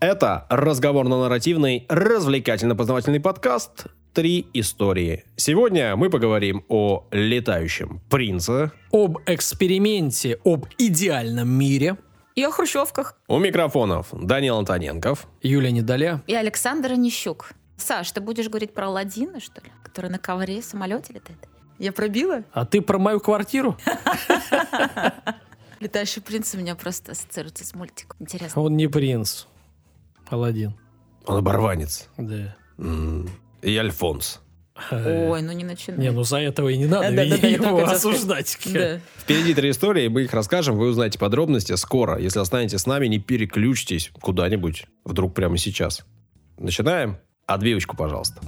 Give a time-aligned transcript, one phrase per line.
[0.00, 5.24] Это разговорно-нарративный, развлекательно-познавательный подкаст «Три истории».
[5.34, 11.96] Сегодня мы поговорим о летающем принце, об эксперименте, об идеальном мире.
[12.36, 13.18] И о хрущевках.
[13.26, 16.22] у микрофонов Данил Антоненков, Юлия Недоля.
[16.28, 17.50] И Александр Онищук.
[17.76, 19.72] Саш, ты будешь говорить про Аладдина, что ли?
[19.82, 21.40] Который на ковре в самолете летает?
[21.80, 22.44] Я пробила?
[22.52, 23.76] А ты про мою квартиру?
[25.80, 28.16] Летающий принц у меня просто ассоциируется с мультиком.
[28.20, 28.62] Интересно.
[28.62, 29.46] Он не принц.
[30.30, 30.74] Аладдин.
[31.26, 32.56] он оборванец, Да.
[32.78, 33.28] М,
[33.62, 34.40] и Альфонс.
[34.92, 35.98] Ой, ну не начинай.
[35.98, 38.56] Не, ну за этого и не надо Да-да-да, я его только осуждать.
[38.66, 39.00] Да.
[39.16, 42.16] Впереди три истории, мы их расскажем, вы узнаете подробности скоро.
[42.18, 46.04] Если останетесь с нами, не переключитесь куда-нибудь, вдруг прямо сейчас.
[46.58, 47.18] Начинаем?
[47.46, 48.40] Отбивочку, пожалуйста.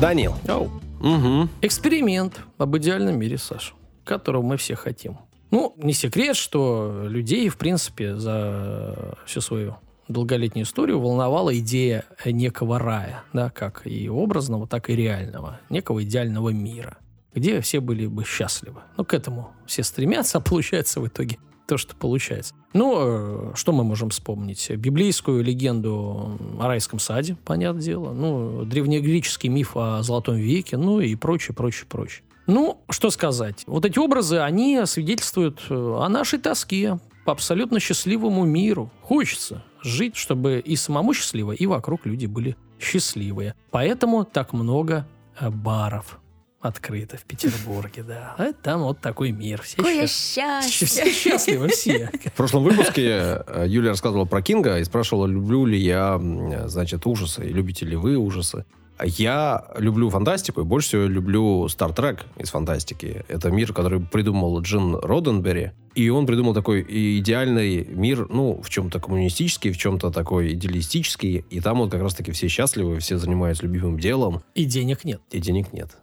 [0.00, 0.34] Данил.
[0.46, 0.70] Ау.
[1.00, 1.48] Угу.
[1.62, 5.18] Эксперимент об идеальном мире, Саша, которого мы все хотим.
[5.50, 9.76] Ну, не секрет, что людей, в принципе, за всю свою
[10.08, 16.50] долголетнюю историю волновала идея некого рая, да, как и образного, так и реального, некого идеального
[16.50, 16.98] мира,
[17.34, 18.80] где все были бы счастливы.
[18.96, 22.54] Ну, к этому все стремятся, а получается в итоге то, что получается.
[22.72, 24.70] Ну, э, что мы можем вспомнить?
[24.70, 28.14] Библейскую легенду о райском саде, понятное дело.
[28.14, 32.22] Ну, древнегреческий миф о Золотом веке, ну и прочее, прочее, прочее.
[32.48, 33.62] Ну, что сказать.
[33.66, 38.90] Вот эти образы, они свидетельствуют э, о нашей тоске по абсолютно счастливому миру.
[39.02, 43.54] Хочется жить, чтобы и самому счастливо, и вокруг люди были счастливые.
[43.70, 45.06] Поэтому так много
[45.38, 46.20] э, баров
[46.62, 48.34] открыто в Петербурге, да.
[48.38, 49.60] А там вот такой мир.
[49.60, 50.62] Все Какое счастливы.
[50.62, 50.86] счастье.
[50.86, 52.10] Все счастливы, все.
[52.24, 56.18] В прошлом выпуске э, Юлия рассказывала про Кинга и спрашивала, люблю ли я,
[56.66, 58.64] значит, ужасы, и любите ли вы ужасы.
[59.04, 63.24] Я люблю фантастику и больше всего люблю Star Trek из фантастики.
[63.28, 65.72] Это мир, который придумал Джин Роденбери.
[65.94, 66.86] И он придумал такой
[67.18, 71.44] идеальный мир, ну, в чем-то коммунистический, в чем-то такой идеалистический.
[71.50, 75.20] И там вот как раз-таки все счастливы, все занимаются любимым делом, И денег нет.
[75.30, 75.96] и денег нет.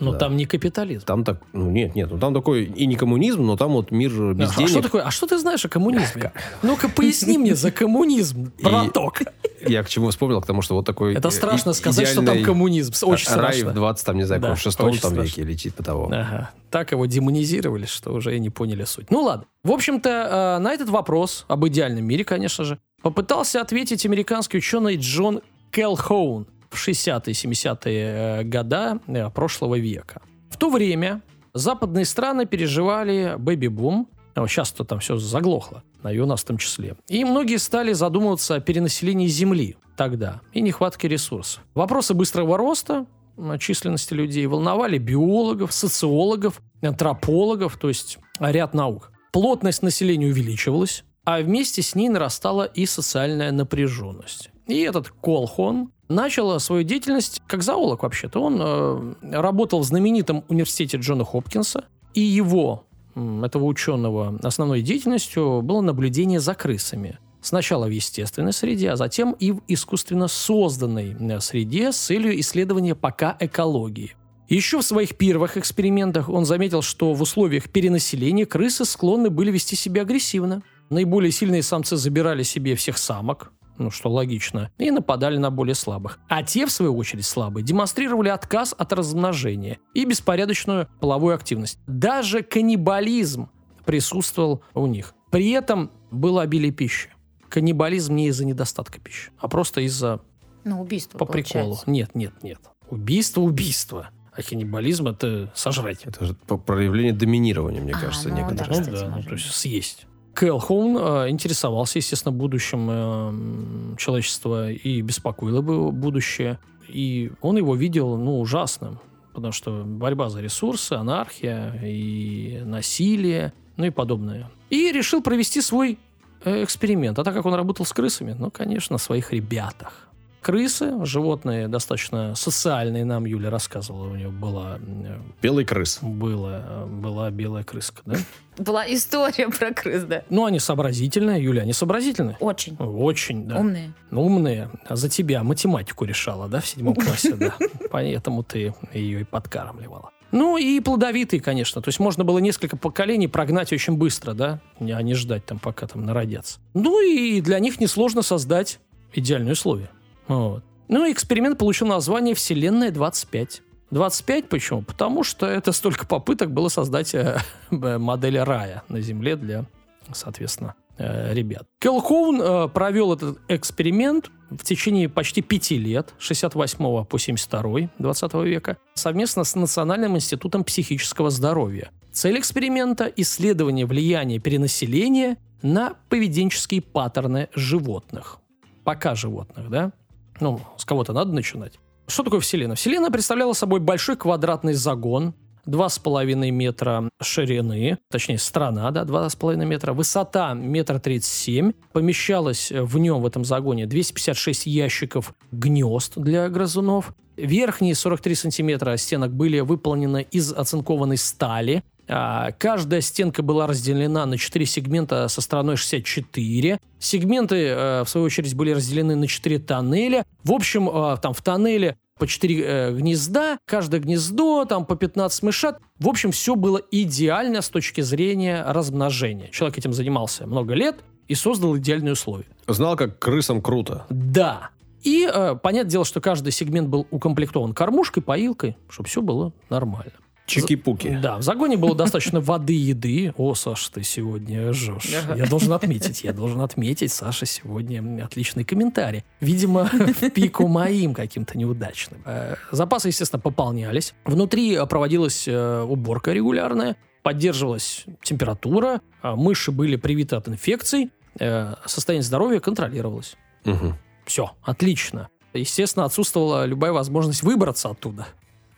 [0.00, 0.18] Но Да.
[0.18, 1.04] там не капитализм.
[1.04, 4.10] Там так, ну нет, нет, ну там такой и не коммунизм, но там вот мир
[4.34, 4.70] без а, денег.
[4.70, 5.02] что такое?
[5.02, 6.32] А что ты знаешь о коммунизме?
[6.62, 9.22] Ну-ка поясни мне за коммунизм, браток.
[9.66, 11.14] Я к чему вспомнил, к тому, что вот такой...
[11.14, 12.92] Это страшно сказать, что там коммунизм.
[13.06, 13.70] Очень рай страшно.
[13.70, 16.08] в 20, там, не знаю, каком шестом там веке летит по того.
[16.12, 16.50] Ага.
[16.70, 19.10] Так его демонизировали, что уже и не поняли суть.
[19.10, 19.46] Ну ладно.
[19.64, 24.96] В общем-то, э, на этот вопрос об идеальном мире, конечно же, попытался ответить американский ученый
[24.96, 30.22] Джон Келхоун в 60-е, 70-е года э, прошлого века.
[30.50, 31.22] В то время
[31.54, 34.08] западные страны переживали бэби-бум.
[34.34, 36.96] Сейчас-то там все заглохло, и у нас в том числе.
[37.08, 41.64] И многие стали задумываться о перенаселении Земли тогда и нехватке ресурсов.
[41.74, 49.10] Вопросы быстрого роста м, численности людей волновали биологов, социологов, антропологов, то есть ряд наук.
[49.32, 54.50] Плотность населения увеличивалась, а вместе с ней нарастала и социальная напряженность.
[54.68, 58.40] И этот Колхон начал свою деятельность как зоолог вообще-то.
[58.40, 65.80] Он э, работал в знаменитом университете Джона Хопкинса, и его, этого ученого, основной деятельностью было
[65.80, 67.18] наблюдение за крысами.
[67.40, 72.94] Сначала в естественной среде, а затем и в искусственно созданной э, среде с целью исследования
[72.94, 74.14] пока экологии.
[74.48, 79.76] Еще в своих первых экспериментах он заметил, что в условиях перенаселения крысы склонны были вести
[79.76, 80.62] себя агрессивно.
[80.88, 86.18] Наиболее сильные самцы забирали себе всех самок, ну что логично, и нападали на более слабых.
[86.28, 91.78] А те, в свою очередь, слабые, демонстрировали отказ от размножения и беспорядочную половую активность.
[91.86, 93.48] Даже каннибализм
[93.84, 95.14] присутствовал у них.
[95.30, 97.10] При этом было обилие пищи.
[97.48, 100.20] Каннибализм не из-за недостатка пищи, а просто из-за
[100.64, 101.76] Ну, убийство по приколу.
[101.76, 101.90] получается.
[101.90, 102.58] Нет, нет, нет.
[102.90, 104.10] Убийство, убийство.
[104.32, 106.04] А каннибализм это сожрать.
[106.04, 108.68] Это же проявление доминирования, мне А, кажется, ну некоторых.
[108.68, 110.06] да, Ну кстати, да, ну, может то есть съесть.
[110.38, 116.60] Кэлхоун э, интересовался, естественно, будущим э, человечества и беспокоило его будущее.
[116.86, 119.00] И он его видел, ну, ужасным.
[119.34, 124.48] Потому что борьба за ресурсы, анархия и насилие, ну и подобное.
[124.70, 125.98] И решил провести свой
[126.44, 127.18] э, эксперимент.
[127.18, 130.07] А так как он работал с крысами, ну, конечно, на своих ребятах.
[130.40, 135.98] Крысы, животные достаточно социальные, нам Юля рассказывала, у нее была, э, Белый крыс.
[136.00, 138.16] была, была белая крыска, да?
[138.56, 140.22] Была история про крыс, да.
[140.30, 142.36] Ну, они сообразительные, Юля, они сообразительные.
[142.40, 142.76] Очень.
[142.76, 143.58] Очень, да.
[143.58, 143.92] Умные.
[144.10, 144.70] Ну, умные.
[144.86, 147.54] А за тебя математику решала, да, в седьмом классе, да.
[147.90, 150.10] Поэтому ты ее и подкармливала.
[150.30, 151.80] Ну, и плодовитые, конечно.
[151.80, 155.86] То есть можно было несколько поколений прогнать очень быстро, да, а не ждать там, пока
[155.86, 156.58] там народятся.
[156.74, 158.78] Ну, и для них несложно создать
[159.14, 159.90] идеальные условия.
[160.28, 160.62] Вот.
[160.88, 163.62] Ну, эксперимент получил название «Вселенная 25».
[163.90, 164.82] 25 почему?
[164.82, 167.38] Потому что это столько попыток было создать э,
[167.70, 169.64] модель рая на Земле для
[170.12, 171.66] соответственно, э, ребят.
[171.80, 178.78] Келхоун э, провел этот эксперимент в течение почти пяти лет, 68 по 72 20 века,
[178.94, 181.90] совместно с Национальным институтом психического здоровья.
[182.12, 188.38] Цель эксперимента– исследование влияния перенаселения на поведенческие паттерны животных.
[188.84, 189.92] Пока животных, да?
[190.40, 191.74] Ну, с кого-то надо начинать.
[192.06, 192.76] Что такое Вселенная?
[192.76, 195.34] Вселенная представляла собой большой квадратный загон,
[195.66, 203.20] 2,5 метра ширины, точнее, страна, да, 2,5 метра, высота метр тридцать семь, помещалось в нем,
[203.20, 210.52] в этом загоне, 256 ящиков гнезд для грызунов, Верхние 43 сантиметра стенок были выполнены из
[210.52, 216.80] оцинкованной стали, Каждая стенка была разделена на 4 сегмента со стороной 64.
[216.98, 220.24] Сегменты, э, в свою очередь, были разделены на 4 тоннеля.
[220.42, 225.42] В общем, э, там в тоннеле по 4 э, гнезда, каждое гнездо, там по 15
[225.42, 225.78] мышат.
[225.98, 229.48] В общем, все было идеально с точки зрения размножения.
[229.50, 230.96] Человек этим занимался много лет
[231.28, 232.46] и создал идеальные условия.
[232.66, 234.06] Знал, как крысам круто.
[234.10, 234.70] Да.
[235.02, 240.12] И э, понятное дело, что каждый сегмент был укомплектован кормушкой, поилкой, чтобы все было нормально.
[240.48, 241.18] Чики-пуки.
[241.20, 243.34] Да, в загоне было достаточно воды и еды.
[243.36, 245.10] О, Саша, ты сегодня жжешь.
[245.36, 249.24] Я должен отметить, я должен отметить, Саша сегодня отличный комментарий.
[249.40, 252.22] Видимо, в пику моим каким-то неудачным.
[252.24, 254.14] Э, запасы, естественно, пополнялись.
[254.24, 262.22] Внутри проводилась э, уборка регулярная, поддерживалась температура, а мыши были привиты от инфекций, э, состояние
[262.22, 263.36] здоровья контролировалось.
[263.66, 263.94] Угу.
[264.24, 265.28] Все, отлично.
[265.52, 268.28] Естественно, отсутствовала любая возможность выбраться оттуда.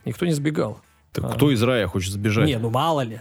[0.05, 0.81] Никто не сбегал.
[1.13, 1.29] Так А.
[1.31, 2.47] кто из рая хочет сбежать?
[2.47, 3.21] Не, ну мало ли.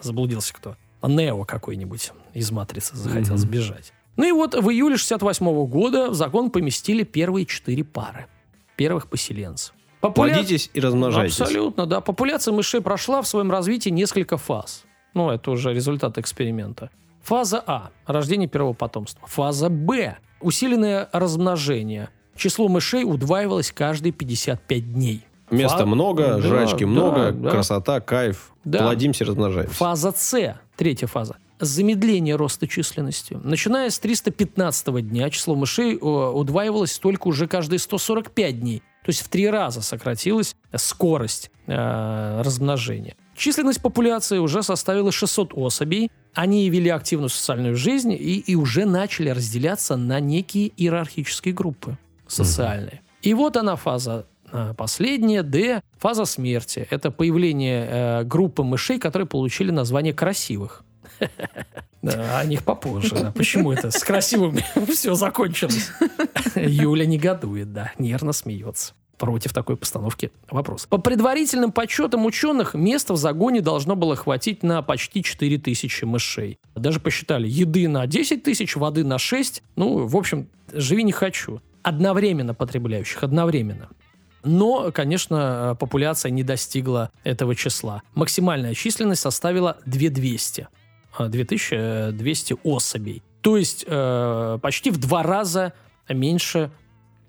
[0.00, 0.76] Заблудился кто.
[1.02, 3.38] Нео какой-нибудь из «Матрицы» захотел Мгм.
[3.38, 3.92] сбежать.
[4.16, 8.26] Ну и вот в июле 68 года в закон поместили первые четыре пары.
[8.76, 9.74] Первых поселенцев.
[10.02, 11.40] Популя- Плодитесь и размножайтесь.
[11.40, 12.00] Абсолютно, да.
[12.00, 14.84] Популяция мышей прошла в своем развитии несколько фаз.
[15.14, 16.90] Ну, это уже результат эксперимента.
[17.22, 19.26] Фаза А– рождение первого потомства.
[19.26, 22.08] Фаза Б– усиленное размножение.
[22.36, 25.26] Число мышей удваивалось каждые 55 дней.
[25.50, 27.50] Места Фа- много, Да, жрачки много, да, да.
[27.50, 28.52] красота, кайф.
[28.64, 28.80] Да.
[28.80, 29.74] Плодимся, размножаемся.
[29.74, 31.36] Фаза С, третья фаза.
[31.58, 33.38] Замедление роста численности.
[33.42, 38.78] Начиная с 315 дня число мышей э, удваивалось только уже каждые 145 дней.
[39.04, 43.16] То есть в три раза сократилась скорость э, размножения.
[43.36, 46.10] Численность популяции уже составила 600 особей.
[46.34, 51.96] Они вели активную социальную жизнь и, и уже начали разделяться на некие иерархические группы
[52.26, 53.00] социальные.
[53.22, 54.26] И вот она фаза
[54.76, 56.86] последняя, Д, фаза смерти.
[56.90, 60.84] Это появление э, группы мышей, которые получили название красивых.
[62.02, 63.14] Да, о них попозже.
[63.14, 63.30] да.
[63.30, 65.90] Почему это с красивыми все закончилось?
[66.54, 70.86] Юля негодует, да, нервно смеется против такой постановки вопрос.
[70.86, 76.58] По предварительным подсчетам ученых, места в загоне должно было хватить на почти 4 тысячи мышей.
[76.74, 79.62] Даже посчитали еды на 10 тысяч, воды на 6.
[79.76, 81.60] Ну, в общем, живи не хочу.
[81.82, 83.90] Одновременно потребляющих, одновременно.
[84.42, 88.02] Но, конечно, популяция не достигла этого числа.
[88.14, 90.68] Максимальная численность составила 2200.
[91.16, 93.22] а, 2200 особей.
[93.42, 95.72] То есть э, почти в два раза
[96.08, 96.70] меньше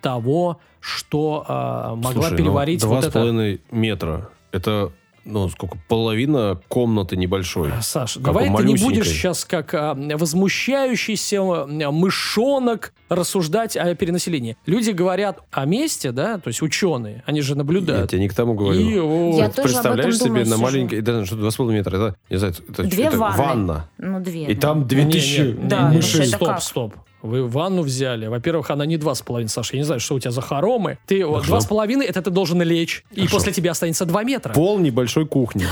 [0.01, 3.59] того, что э, могла Слушай, ну, переварить два вот с это...
[3.71, 4.29] метра.
[4.51, 4.91] Это,
[5.23, 5.77] ну, сколько?
[5.87, 7.69] Половина комнаты небольшой.
[7.81, 14.57] Саш, Как давай ты не будешь сейчас как а, возмущающийся а, мышонок рассуждать о перенаселении.
[14.65, 18.11] Люди говорят о месте, да, то есть ученые, они же Я наблюдают.
[18.11, 18.79] тебе не к тому говорю.
[18.79, 19.35] И вот.
[19.37, 21.01] Я тоже об Представляешь этом себе думаю, на маленькой...
[21.01, 21.95] Да, что, два с половиной метра.
[21.97, 23.37] Это, не знаю, это, Две это ванны.
[23.37, 23.89] ванна.
[23.97, 24.45] Ну, две.
[24.45, 24.61] И да.
[24.61, 26.21] там две Не, тысячи не, Да, не, мышей.
[26.21, 26.61] это стоп, как?
[26.61, 26.95] стоп.
[27.21, 28.27] Вы ванну взяли.
[28.27, 29.75] Во-первых, она не два с половиной, Саша.
[29.75, 30.97] Я не знаю, что у тебя за хоромы.
[31.05, 33.03] Ты два с половиной, это ты должен лечь.
[33.11, 33.35] И Хорошо.
[33.37, 34.53] после тебя останется два метра.
[34.53, 35.65] Пол небольшой кухни.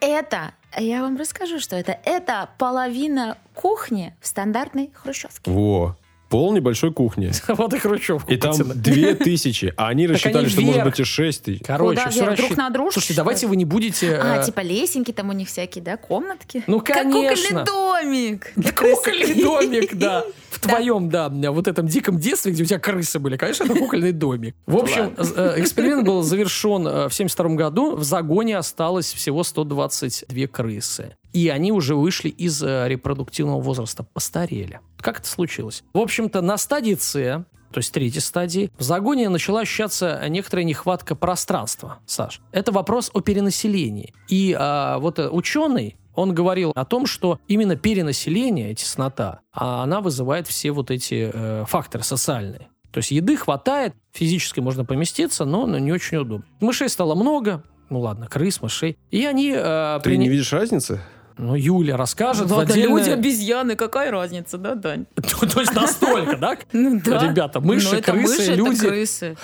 [0.00, 1.98] Это, я вам расскажу, что это.
[2.04, 5.50] Это половина кухни в стандартной хрущевке.
[5.50, 5.96] Во.
[6.30, 7.32] Пол небольшой кухни.
[7.48, 8.26] Вот и Хрущев.
[8.28, 9.74] И там две тысячи.
[9.76, 11.62] А они рассчитали, что может быть и шесть тысяч.
[11.66, 12.36] Короче, все?
[12.36, 14.14] Друг на дружку, Слушайте, давайте вы не будете...
[14.14, 16.62] А, э, типа лесенки там у них всякие, да, комнатки?
[16.68, 17.64] Ну, Как конечно.
[17.64, 18.52] кукольный домик.
[18.76, 20.24] Кукольный домик, да.
[20.50, 24.12] В твоем, да, вот этом диком детстве, где у тебя крысы были, конечно, это кукольный
[24.12, 24.56] домик.
[24.66, 27.94] В общем, э, эксперимент был завершен э, в 72 году.
[27.94, 31.16] В загоне осталось всего 122 крысы.
[31.32, 34.80] И они уже вышли из э, репродуктивного возраста, постарели.
[34.98, 35.84] Как это случилось?
[35.94, 41.14] В общем-то, на стадии С, то есть третьей стадии, в загоне начала ощущаться некоторая нехватка
[41.14, 42.40] пространства, Саш.
[42.50, 44.12] Это вопрос о перенаселении.
[44.28, 50.46] И а, вот ученый, он говорил о том, что именно перенаселение, теснота, а она вызывает
[50.46, 52.68] все вот эти э, факторы социальные.
[52.92, 56.44] То есть еды хватает, физически можно поместиться, но не очень удобно.
[56.60, 58.98] Мышей стало много, ну ладно, крыс, мышей.
[59.10, 59.52] И они...
[59.56, 61.00] э, Ты прини- не видишь разницы?
[61.40, 65.06] Ну, Юля расскажет Ладно, отдельное- люди, обезьяны, какая разница, да, Дань?
[65.16, 66.56] То есть настолько, да?
[66.72, 67.26] Ну да.
[67.28, 68.78] Ребята, мыши, Ну, это крысы, мыши, люди.
[68.86, 69.36] крысы.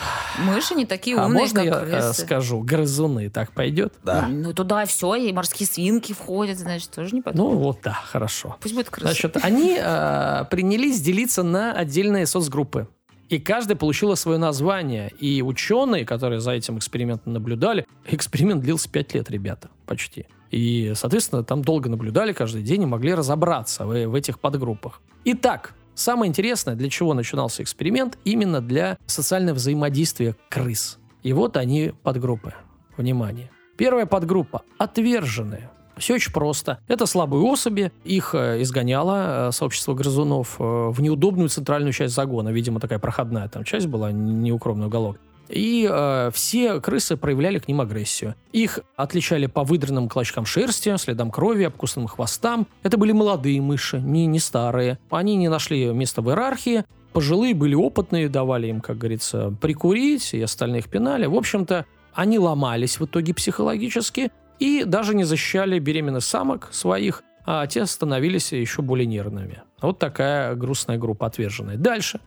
[0.44, 2.22] Мыши не такие А умные, как я э, крысы.
[2.22, 2.60] скажу?
[2.60, 3.94] Грызуны, так пойдет?
[4.04, 4.26] Да.
[4.28, 7.50] Ну туда все, и морские свинки входят, значит, тоже не подходит.
[7.52, 8.56] Ну, вот, да, хорошо.
[8.60, 9.08] Пусть будет крыса.
[9.08, 12.88] Значит, они э, принялись делиться на отдельные соцгруппы.
[13.28, 15.10] И каждая получила свое название.
[15.18, 20.26] И ученые, которые за этим экспериментом наблюдали, эксперимент длился 5 лет, ребята, почти.
[20.50, 25.00] И, соответственно, там долго наблюдали каждый день и могли разобраться в, в этих подгруппах.
[25.24, 30.98] Итак, самое интересное, для чего начинался эксперимент, именно для социального взаимодействия крыс.
[31.22, 32.54] И вот они подгруппы.
[32.96, 33.50] Внимание.
[33.76, 35.70] Первая подгруппа– отверженные.
[35.96, 36.78] Все очень просто.
[36.88, 37.90] Это слабые особи.
[38.04, 42.50] Их э, изгоняло э, сообщество грызунов э, в неудобную центральную часть загона.
[42.50, 45.18] Видимо, такая проходная там часть была, неукромный уголок.
[45.48, 48.34] И э, все крысы проявляли к ним агрессию.
[48.52, 52.66] Их отличали по выдранным клочкам шерсти, следам крови, обкусанным хвостам.
[52.82, 54.98] Это были молодые мыши, не, не старые.
[55.10, 56.84] Они не нашли места в иерархии.
[57.12, 61.26] Пожилые были опытные, давали им, как говорится, прикурить, и остальных пинали.
[61.26, 67.66] В общем-то, они ломались в итоге психологически и даже не защищали беременных самок своих, а
[67.66, 69.62] те становились еще более нервными.
[69.80, 71.76] Вот такая грустная группа отверженная.
[71.76, 72.20] Дальше.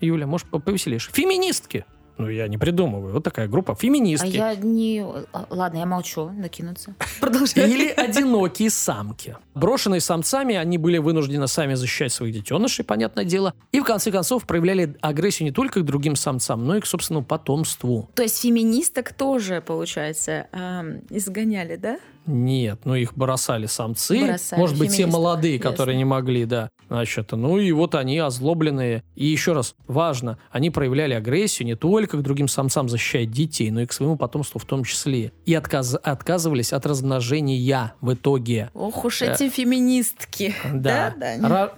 [0.00, 1.10] Юля, может, по- повеселишь?
[1.12, 1.86] Феминистки.
[2.18, 3.12] Ну, я не придумываю.
[3.12, 3.72] Вот такая группа.
[3.74, 4.36] А Феминистки.
[4.36, 5.04] я не...
[5.32, 6.94] а, Ладно, я молчу, накинуться.
[7.20, 7.70] Продолжай.
[7.70, 9.36] Или одинокие самки.
[9.54, 13.54] Брошенные самцами, они были вынуждены сами защищать своих детенышей, понятное дело.
[13.72, 17.24] И в конце концов проявляли агрессию не только к другим самцам, но и к собственному
[17.26, 18.08] потомству.
[18.14, 21.98] То есть феминисток тоже, получается, эм, изгоняли, да?
[22.26, 24.24] Нет, ну их бросали самцы.
[24.26, 25.70] Бросали Может быть, те молодые, ясно.
[25.70, 26.70] которые не могли, да.
[26.88, 29.02] Значит, ну и вот они озлобленные.
[29.14, 33.80] И еще раз, важно, они проявляли агрессию не только к другим самцам защищать детей, но
[33.80, 35.32] и к своему потомству в том числе.
[35.46, 38.70] И отказ- отказывались от размножения в итоге.
[38.74, 40.54] Ох уж Э, эти феминистки.
[40.72, 41.14] Да.
[41.16, 41.72] Да, Да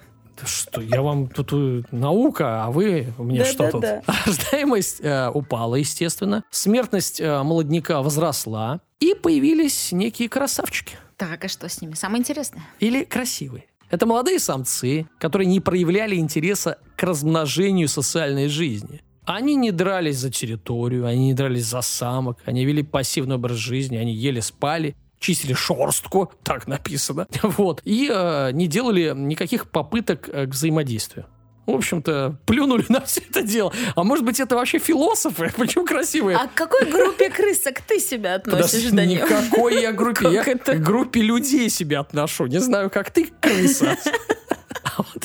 [0.44, 3.80] Что, я вам тут э, наука, а вы мне Да, что да, тут?
[3.80, 4.02] да.
[4.26, 6.44] Рождаемость э, упала, естественно.
[6.50, 8.80] Смертность э, молодняка возросла.
[9.00, 10.96] И появились некие красавчики.
[11.16, 11.94] Так, а что с ними?
[11.94, 12.62] Самое интересное.
[12.80, 13.64] Или красивые.
[13.90, 19.02] Это молодые самцы, которые не проявляли интереса к размножению социальной жизни.
[19.24, 23.96] Они не дрались за территорию, они не дрались за самок, они вели пассивный образ жизни,
[23.96, 30.46] они ели, спали, чистили шорстку, так написано, вот, и э, не делали никаких попыток э,
[30.46, 31.26] к взаимодействию.
[31.68, 33.72] В общем-то, плюнули на все это дело.
[33.94, 35.52] А может быть, это вообще философы?
[35.56, 36.38] Почему красивые?
[36.38, 39.22] А к какой группе крысок ты себя относишь, Данил?
[39.22, 40.30] никакой я группе.
[40.30, 42.46] Я к группе людей себя отношу.
[42.46, 43.98] Не знаю, как ты, крыса.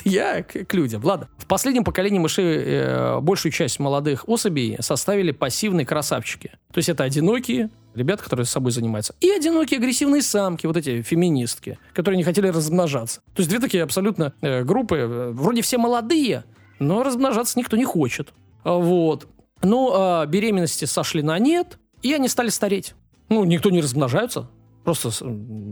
[0.09, 1.03] Я к, к людям.
[1.03, 1.29] Ладно.
[1.37, 6.51] В последнем поколении мышей э, большую часть молодых особей составили пассивные красавчики.
[6.71, 9.15] То есть это одинокие ребята, которые с собой занимаются.
[9.21, 13.21] И одинокие агрессивные самки, вот эти феминистки, которые не хотели размножаться.
[13.33, 14.97] То есть две такие абсолютно э, группы.
[14.97, 16.43] э, Вроде все молодые,
[16.79, 18.33] но размножаться никто не хочет.
[18.63, 19.27] Вот.
[19.61, 22.95] Ну, а беременности сошли на нет, и они стали стареть.
[23.29, 24.49] Ну, никто не размножается.
[24.83, 25.09] Просто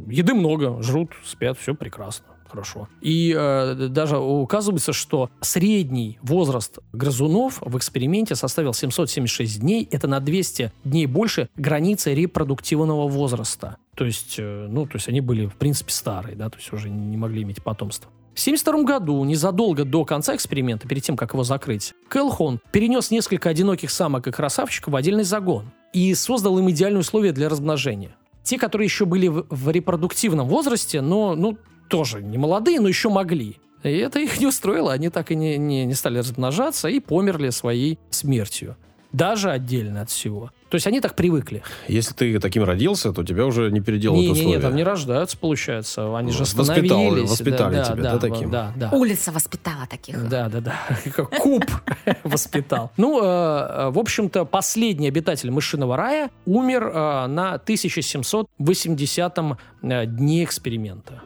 [0.07, 2.25] еды много, жрут, спят, все прекрасно.
[2.51, 2.89] Хорошо.
[2.99, 9.87] И э, даже указывается, что средний возраст грызунов в эксперименте составил 776 дней.
[9.89, 13.77] Это на 200 дней больше границы репродуктивного возраста.
[13.95, 16.89] То есть, э, ну, то есть они были, в принципе, старые, да, то есть уже
[16.89, 18.11] не могли иметь потомство.
[18.33, 23.47] В 1972 году, незадолго до конца эксперимента, перед тем, как его закрыть, Кэлхон перенес несколько
[23.47, 28.15] одиноких самок и красавчиков в отдельный загон и создал им идеальные условия для размножения.
[28.43, 31.57] Те, которые еще были в, в репродуктивном возрасте, но, ну,
[31.91, 33.57] тоже не молодые, но еще могли.
[33.83, 37.49] И это их не устроило, они так и не, не, не стали размножаться и померли
[37.49, 38.77] своей смертью.
[39.11, 40.51] Даже отдельно от всего.
[40.71, 41.63] То есть они так привыкли.
[41.89, 44.59] Если ты таким родился, то тебя уже не переделают Не-не-не, условия.
[44.61, 46.17] там не рождаются, получается.
[46.17, 47.29] Они же Воспитал- становились.
[47.29, 48.51] воспитали да, тебя, да, да, таким?
[48.51, 48.89] Да, да.
[48.93, 50.29] Улица воспитала таких.
[50.29, 50.75] Да, да, да.
[51.39, 51.65] Куб
[52.23, 52.91] воспитал.
[52.95, 59.37] Ну, э, э, в общем-то, последний обитатель мышиного рая умер э, на 1780
[59.83, 61.21] э, дне эксперимента.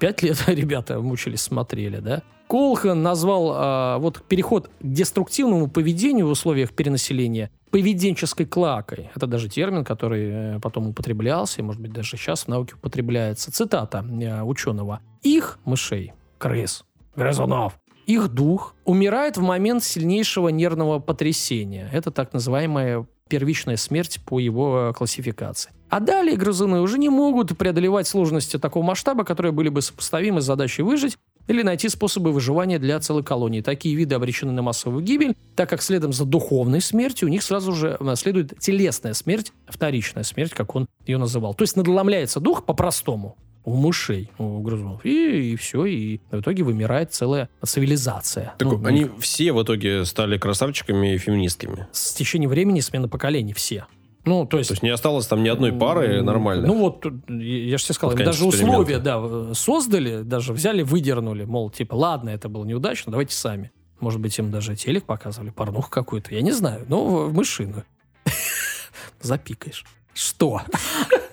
[0.00, 2.22] Пять лет ребята мучились, смотрели, да?
[2.48, 9.10] Колхан назвал э, вот переход к деструктивному поведению в условиях перенаселения поведенческой клакой.
[9.14, 13.52] Это даже термин, который э, потом употреблялся, и, может быть, даже сейчас в науке употребляется.
[13.52, 15.00] Цитата э, ученого.
[15.20, 21.90] «Их, мышей, крыс, грызунов, их дух умирает в момент сильнейшего нервного потрясения.
[21.92, 25.70] Это так называемая первичная смерть по его э, классификации.
[25.90, 30.46] А далее грызуны уже не могут преодолевать сложности такого масштаба, которые были бы сопоставимы с
[30.46, 33.60] задачей выжить или найти способы выживания для целой колонии.
[33.60, 37.72] Такие виды обречены на массовую гибель, так как следом за духовной смертью у них сразу
[37.72, 41.54] же э, следует телесная смерть, вторичная смерть, как он ее называл.
[41.54, 43.36] То есть надломляется дух по-простому.
[43.64, 45.04] у мышей, у грызунов.
[45.04, 48.54] И, и все, и в итоге вымирает целая цивилизация.
[48.58, 51.88] Так Ну, они ну, все в итоге стали красавчиками и феминистками.
[51.90, 53.86] с течением времени смена поколений все.
[54.26, 54.68] Ну, то есть...
[54.68, 56.66] То есть не осталось там ни одной пары нормальной.
[56.66, 60.82] Ну вот, я я же тебе сказал, им конец даже условия, да, создали, даже взяли,
[60.82, 63.70] выдернули, мол, типа, ладно, это было неудачно, давайте сами.
[64.00, 67.84] Может быть, им даже телек показывали, порнуху какую-то, я не знаю, но в, в мышину.
[69.20, 69.84] Запикаешь.
[70.12, 70.62] Что?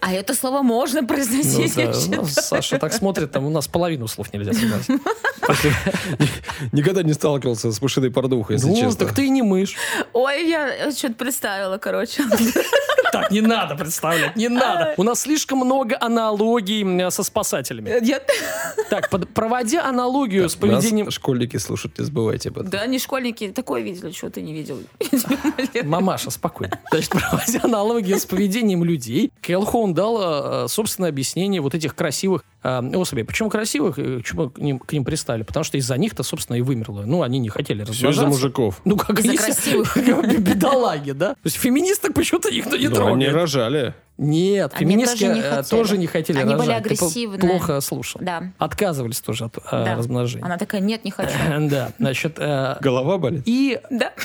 [0.05, 1.75] А это слово можно Ну произносить?
[1.75, 2.25] да, я ну, считаю.
[2.27, 4.99] Саша так смотрит, там у нас половину слов нельзя сказать.
[6.71, 9.05] Никогда не сталкивался с мышиной порнухой, если Ну, честно.
[9.05, 9.75] так ты и не мышь.
[10.13, 12.23] Ой, я что-то представила, короче.
[13.11, 14.95] Так, не надо представлять, не надо.
[14.97, 17.93] У нас слишком много аналогий со спасателями.
[18.03, 18.19] Я-
[18.89, 21.11] Так, проводя аналогию с поведением...
[21.11, 22.69] Школьники слушают, не забывайте об этом.
[22.71, 24.79] Да, они школьники такое видели, что ты не видел.
[25.83, 26.79] Мамаша, спокойно.
[26.89, 32.81] Значит, проводя аналогию с поведением людей, Келхоун дал э, собственное объяснение вот этих красивых э,
[32.95, 33.23] особей.
[33.23, 33.95] Почему красивых?
[33.95, 35.43] Почему к ним, к ним пристали?
[35.43, 37.03] Потому что из-за них-то, собственно, и вымерло.
[37.05, 38.21] Ну, они не хотели Все размножаться.
[38.21, 38.81] из-за мужиков.
[38.85, 39.97] Ну, как Из-за если- красивых.
[40.39, 41.29] Бедолаги, да?
[41.33, 43.33] То есть феминисток почему-то никто не Ну, они трогает.
[43.33, 43.93] рожали.
[44.19, 45.79] Нет, Они феминистки тоже не э, хотели.
[45.79, 46.67] тоже не хотели Они были.
[46.67, 47.39] Ты агрессивные.
[47.39, 48.21] плохо слушал.
[48.23, 48.51] Да.
[48.59, 49.95] Отказывались тоже от э, Да.
[49.95, 50.45] размножения.
[50.45, 51.31] Она такая, нет, не хочу.
[51.61, 53.41] Да, значит, Голова болит?
[53.45, 54.11] и Да.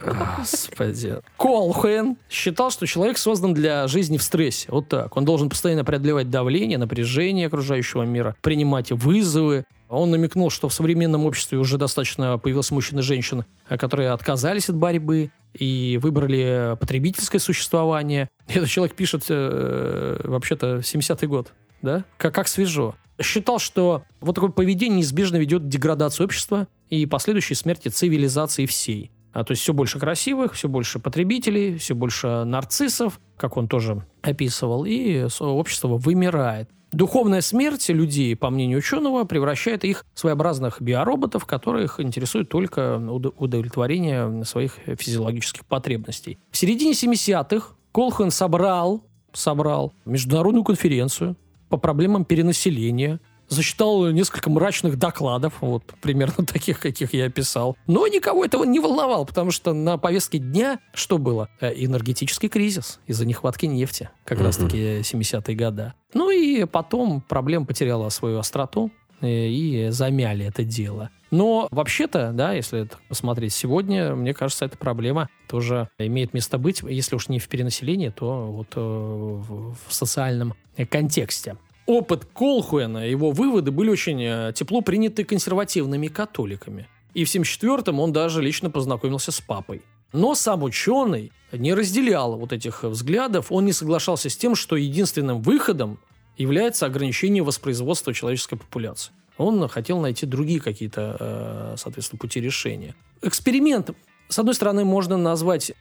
[0.00, 1.16] Господи.
[1.36, 4.68] Колхен считал, что человек создан для жизни в стрессе.
[4.70, 5.16] Вот так.
[5.16, 9.64] Он должен постоянно преодолевать давление, напряжение окружающего мира, принимать вызовы.
[9.88, 14.68] Он намекнул, что в современном обществе уже достаточно появилось мужчин и женщин, э, которые отказались
[14.68, 18.28] от борьбы и выбрали потребительское существование.
[18.48, 21.52] Этот человек пишет э, вообще-то 70-й год.
[21.82, 22.04] Да?
[22.16, 22.94] Как, как свежо.
[23.20, 29.10] Считал, что вот такое поведение неизбежно ведет к деградации общества и последующей смерти цивилизации всей.
[29.36, 34.02] А, то есть все больше красивых, все больше потребителей, все больше нарциссов, как он тоже
[34.22, 36.70] описывал, и общество вымирает.
[36.90, 43.34] Духовная смерть людей, по мнению ученого, превращает их в своеобразных биороботов, которых интересует только уд-
[43.36, 46.38] удовлетворение своих физиологических потребностей.
[46.50, 51.36] В середине 70-х Колхан собрал, собрал международную конференцию
[51.68, 57.76] по проблемам перенаселения, засчитал несколько мрачных докладов, вот примерно таких, каких я описал.
[57.86, 61.48] Но никого этого не волновало, потому что на повестке дня что было?
[61.60, 65.92] Э, Энергетический кризис из-за нехватки нефти, как раз-таки 70-е годы.
[66.14, 71.10] Ну и потом проблема потеряла свою остроту э, и замяли это дело.
[71.30, 76.82] Но вообще-то, да, если это посмотреть сегодня, мне кажется, эта проблема тоже имеет место быть,
[76.82, 81.56] если уж не в перенаселении, то вот э, в, социальном э, контексте.
[81.86, 86.88] Опыт Колхуэна, его выводы были очень э, тепло приняты консервативными католиками.
[87.14, 89.82] И в 1974-м он даже лично познакомился с папой.
[90.12, 95.40] Но сам ученый не разделял вот этих взглядов, он не соглашался с тем, что единственным
[95.40, 95.98] выходом
[96.36, 99.12] является ограничение воспроизводства человеческой популяции.
[99.38, 102.94] Он хотел найти другие какие-то, э, соответственно, пути решения.
[103.22, 103.90] Эксперимент,
[104.28, 105.72] с одной стороны, можно назвать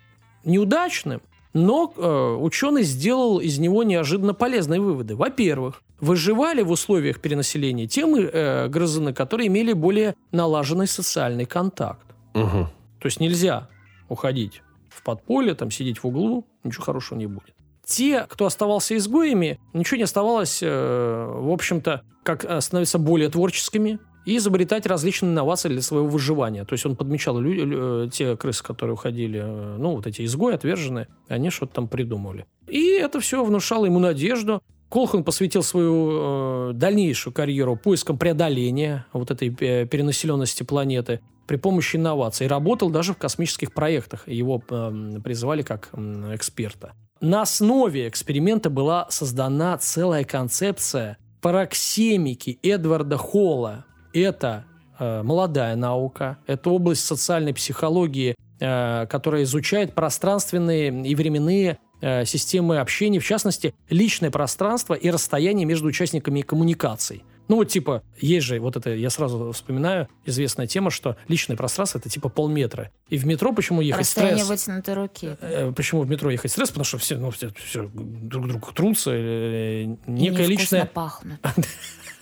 [0.43, 1.21] неудачным,
[1.55, 5.15] но э, ученый сделал из него неожиданно полезные выводы.
[5.15, 12.05] Во-первых, выживали в условиях перенаселения те э, грызуны, которые имели более налаженный социальный контакт.
[12.33, 12.67] Мгм.
[12.99, 13.69] То есть нельзя
[14.09, 17.55] уходить в подполье, там сидеть в углу, ничего хорошего не будет.
[17.85, 23.99] Те, кто оставался изгоями, ничего не оставалось, э, в общем-то, как э, становиться более творческими
[24.25, 26.65] и изобретать различные инновации для своего выживания.
[26.65, 30.25] То есть он подмечал лю- лю- э, те крысы, которые уходили, э, ну, вот эти
[30.25, 32.45] изгои отверженные, они что-то там придумывали.
[32.67, 34.61] И это все внушало ему надежду.
[34.89, 41.97] Колхан посвятил свою э, дальнейшую карьеру поискам преодоления вот этой э, перенаселенности планеты при помощи
[41.97, 42.47] инноваций.
[42.47, 44.27] Работал даже в космических проектах.
[44.27, 46.93] Его э, призывали как м, эксперта.
[47.21, 53.85] На основе эксперимента была создана целая концепция параксемики Эдварда Холла.
[54.15, 54.65] Это
[54.97, 62.79] э, молодая наука, это область социальной психологии, э, которая изучает пространственные и временные э, системы
[62.79, 67.23] общения, в частности, личное пространство и расстояние между участниками коммуникаций.
[67.47, 71.97] Ну, вот типа, есть же, вот это, я сразу вспоминаю, известная тема, что личное пространство–
[71.99, 72.89] это типа полметра.
[73.09, 74.65] И в метро почему ехать Расстояние стресс?
[74.65, 75.37] вытянутой руки.
[75.41, 76.69] Э, Почему в метро ехать стресс?
[76.69, 79.11] Потому что все, ну, все, все друг другу трутся.
[79.13, 80.85] э, невкусно личная...
[80.85, 81.39] пахнут.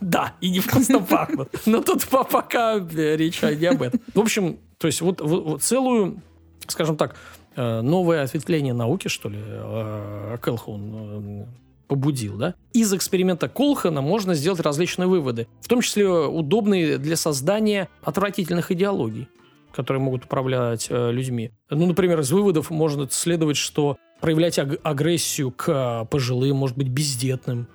[0.00, 1.48] Да, и невкусно пахнут.
[1.66, 4.00] Но тут по- пока речь не об этом.
[4.14, 6.20] В общем, то есть вот, целую,
[6.66, 7.16] скажем так,
[7.56, 11.46] э, новое ответвление науки, что ли, э, Кэлхун э,
[11.88, 12.54] побудил, да?
[12.72, 19.28] Из эксперимента Колхана можно сделать различные выводы, в том числе удобные для создания отвратительных идеологий
[19.72, 21.50] которые могут управлять людьми.
[21.68, 27.66] Ну, например, из выводов можно следовать, что проявлять аг- агрессию к пожилым, может быть, бездетным,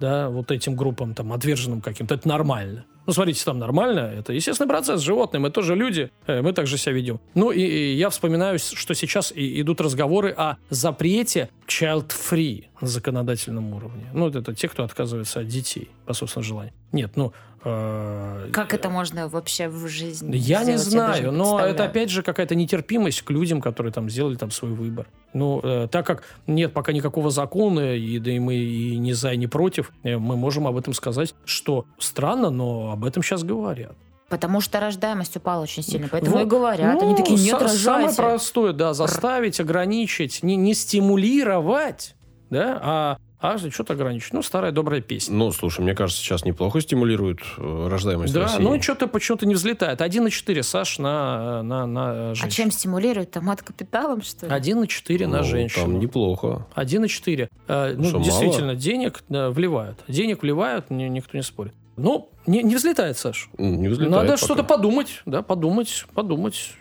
[0.00, 2.84] да, вот этим группам, там, отверженным каким-то, это нормально.
[3.06, 6.92] Ну, смотрите, там нормально, это естественный процесс, животные, мы тоже люди, э, мы также себя
[6.92, 7.20] ведем.
[7.34, 13.72] Ну, и, и я вспоминаю, что сейчас и, идут разговоры о запрете child-free на законодательном
[13.72, 14.10] уровне.
[14.12, 16.74] Ну, это те, кто отказывается от детей по собственному желанию.
[16.92, 17.32] Нет, ну...
[17.64, 21.16] э, Как это можно вообще в жизни я не сделать?
[21.16, 25.06] знаю, но это опять же какая-то нетерпимость к людям, которые там сделали там свой выбор.
[25.34, 29.32] Ну, э, так как нет пока никакого закона, и да и мы и не за,
[29.32, 33.42] и не против, э, мы можем об этом сказать, что странно, но об этом сейчас
[33.44, 33.92] говорят.
[34.28, 36.42] Потому что рождаемость упала очень сильно, поэтому Вот.
[36.42, 36.94] и говорят.
[37.00, 38.16] Ну, Они такие, нет, са- Самое рожайте.
[38.22, 42.14] простое, да, заставить, ограничить, не, не стимулировать,
[42.50, 44.32] да, а, а что-то ограничить.
[44.32, 45.34] Ну, старая добрая песня.
[45.36, 48.58] Ну, слушай, мне кажется, сейчас неплохо стимулируют э, рождаемость Да, России.
[48.62, 50.00] ну что-то почему-то не взлетает.
[50.00, 52.50] 1,4, Саш, на, на, на А женщину.
[52.50, 53.30] чем стимулируют?
[53.30, 54.52] Томат капиталом, что ли?
[54.52, 55.84] 1,4 на Ну, женщину.
[55.84, 56.66] Там неплохо.
[56.74, 57.48] 1,4.
[57.68, 58.24] Э, ну, Что, мало?
[58.24, 59.98] действительно, денег да, вливают.
[60.08, 61.74] Денег вливают, ни- никто не спорит.
[61.96, 63.50] Ну, не, не взлетает, Саш.
[63.58, 64.36] Не взлетает Надо пока.
[64.36, 66.72] что-то подумать, да, подумать, подумать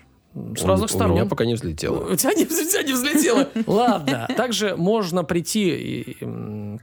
[0.55, 1.13] с У- разных У сторон.
[1.15, 2.11] меня пока не взлетело.
[2.11, 3.47] У тебя не, у тебя не взлетело.
[3.67, 4.27] Ладно.
[4.35, 6.17] Также можно прийти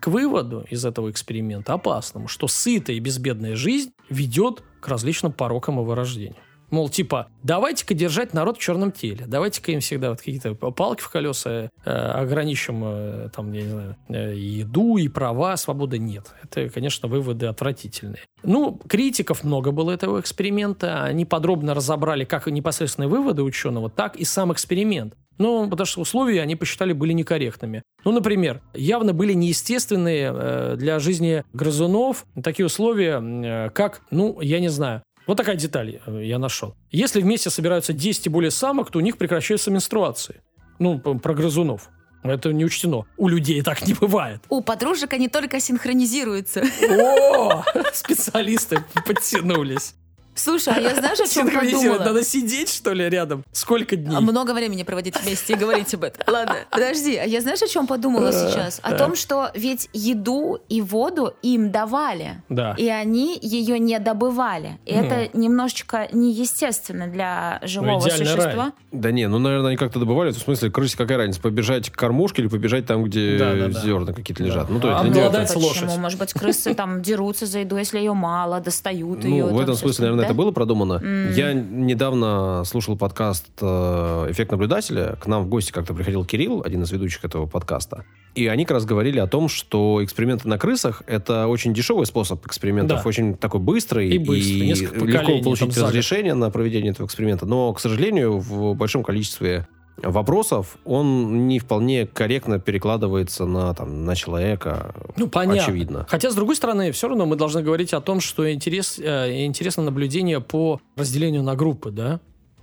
[0.01, 5.81] к выводу из этого эксперимента опасному, что сытая и безбедная жизнь ведет к различным порокам
[5.81, 6.37] и вырождению.
[6.75, 9.27] Мол, типа, давайте-ка держать народ в черном теле.
[9.29, 13.97] Давайте-ка им всегда вот какие-то палки в колеса э, ограничим, э, там, я не знаю,
[14.09, 16.35] э, еду и права, свободы нет.
[16.43, 18.23] Это, конечно, выводы отвратительные.
[18.43, 21.05] Ну, критиков много было этого эксперимента.
[21.05, 25.15] Они подробно разобрали как непосредственные выводы ученого, так и сам эксперимент.
[25.39, 27.83] Ну, потому что условия они посчитали были некорректными.
[28.05, 34.59] Ну, например, явно были неестественные э, для жизни грызунов такие условия, э, как, ну, я
[34.59, 36.75] не знаю, вот такая деталь э, я нашел.
[36.91, 40.43] Если вместе собираются 10 и более самок, то у них прекращаются менструации.
[40.79, 41.89] Ну, про грызунов.
[42.23, 43.05] Это не учтено.
[43.19, 44.43] У людей так не бывает.
[44.49, 46.63] У подружек они только синхронизируются.
[46.91, 49.95] О, специалисты подтянулись.
[50.35, 51.99] Слушай, а я знаешь, о чем Синхронизировать.
[51.99, 52.15] подумала?
[52.15, 53.45] Надо сидеть, что ли, рядом?
[53.53, 54.17] Сколько дней?
[54.17, 56.23] А Много времени проводить вместе и говорить об этом.
[56.27, 58.81] Ладно, подожди, а я знаешь, о чем подумала сейчас?
[58.83, 62.43] О том, что ведь еду и воду им давали.
[62.49, 62.75] Да.
[62.77, 64.79] И они ее не добывали.
[64.87, 68.73] И это немножечко неестественно для живого существа.
[68.93, 70.31] Да не, ну, наверное, они как-то добывали.
[70.33, 71.41] В смысле, крысе какая разница?
[71.41, 73.39] Побежать к кормушке или побежать там, где
[73.71, 74.69] зерна какие-то лежат?
[74.71, 75.97] Ну, то А есть, для обладать лошадь.
[75.97, 79.47] Может быть, крысы там дерутся за еду, если ее мало, достают ее.
[79.47, 80.31] Ну, в этом смысле, наверное, да?
[80.31, 81.01] это было продумано.
[81.03, 81.33] М.
[81.33, 85.17] Я недавно слушал подкаст э, «Эффект наблюдателя».
[85.21, 88.05] К нам в гости как-то приходил Кирилл, один из ведущих этого подкаста.
[88.35, 92.45] И они как раз говорили о том, что эксперименты на крысах– это очень дешевый способ
[92.47, 93.09] экспериментов, Да.
[93.09, 94.09] очень такой быстрый.
[94.11, 97.47] И быстрый, несколько легко получить разрешение на проведение этого эксперимента.
[97.47, 104.15] Но, к сожалению, в большом количестве вопросов он не вполне корректно перекладывается на, там, на
[104.15, 104.95] человека.
[105.17, 105.63] Ну, понятно.
[105.63, 106.07] Очевидно.
[106.09, 109.83] Хотя, с другой стороны, все равно мы должны говорить о том, что интерес, э, интересно
[109.83, 112.21] наблюдение по разделению на группы, да?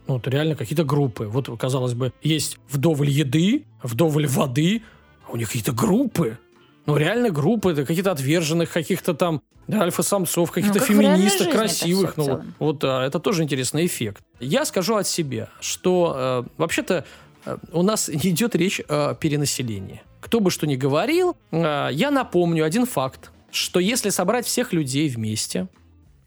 [0.07, 1.25] Ну, вот реально какие-то группы.
[1.25, 4.81] Вот, казалось бы, есть вдоволь еды, вдоволь воды,
[5.27, 6.37] а у них какие-то группы.
[6.85, 11.51] Ну, реально группы, это какие-то отверженных, каких-то там да, альфа-самцов, каких-то как в реальной феминисток
[11.51, 12.17] красивых.
[12.17, 14.23] Ну, вот а, это тоже интересный эффект.
[14.39, 17.05] Я скажу от себя, что э, вообще-то
[17.45, 20.01] э, у нас идет речь о перенаселении.
[20.19, 25.07] Кто бы что ни говорил, э, я напомню один факт, что если собрать всех людей
[25.09, 25.67] вместе,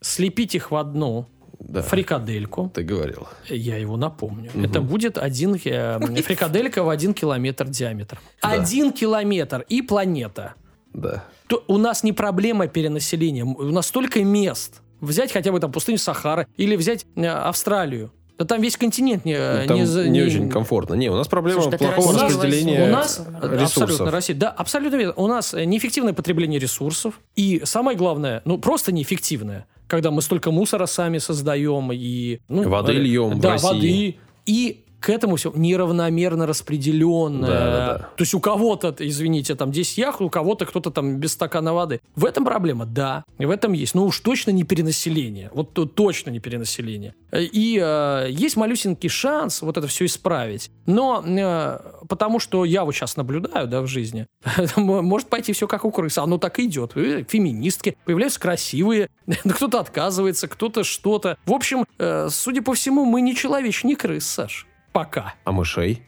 [0.01, 1.27] слепить их в одну
[1.59, 3.27] Да, фрикадельку, ты говорил.
[3.49, 4.51] я его напомню.
[4.55, 4.65] Мгм.
[4.65, 8.21] Это будет один э, фрикаделька в один километр диаметром.
[8.43, 8.51] Да.
[8.51, 10.55] Один километр и планета.
[10.93, 11.25] Да.
[11.49, 13.45] То у нас не проблема перенаселения.
[13.45, 14.81] У нас столько мест.
[15.01, 18.13] Взять хотя бы там пустыню Сахара или взять э, Австралию.
[18.39, 20.95] Да там весь континент не, Ну, Там не, не, за- не- очень комфортно.
[20.95, 23.83] Не, у нас проблема Слушай, плохого Россию распределения у нас ресурсов.
[23.83, 24.37] абсолютно Россия.
[24.37, 25.15] Да, абсолютно верно.
[25.17, 27.21] У нас э, неэффективное потребление ресурсов.
[27.37, 29.67] И самое главное, ну просто неэффективное.
[29.87, 32.41] Когда мы столько мусора сами создаем и...
[32.49, 33.67] Ну, Воды э, льем в Да, России.
[33.69, 34.17] воды.
[34.47, 37.51] И к этому все неравномерно распределенное.
[37.51, 37.99] Да-да-да.
[38.17, 42.01] То есть у кого-то, извините, там 10 яхт, у кого-то кто-то там без стакана воды.
[42.17, 42.87] В этом проблема?
[42.87, 43.23] Да.
[43.39, 43.95] И в этом есть.
[43.95, 45.51] Но уж точно не перенаселение.
[45.53, 47.15] Вот то- точно не перенаселение.
[47.33, 50.71] И э, есть малюсенький шанс вот это все исправить.
[50.87, 54.27] Но э, потому что я вот сейчас наблюдаю, да, в жизни,
[54.77, 56.21] может пойти все как у крысы.
[56.21, 56.93] Оно так и идет.
[56.95, 59.11] Феминистки появляются красивые,
[59.45, 61.37] кто-то отказывается, кто-то что-то.
[61.45, 64.67] В общем, э, судя по всему, мы не человечь, не крыс, Саш.
[64.95, 65.35] Пока.
[65.43, 66.05] А мышей?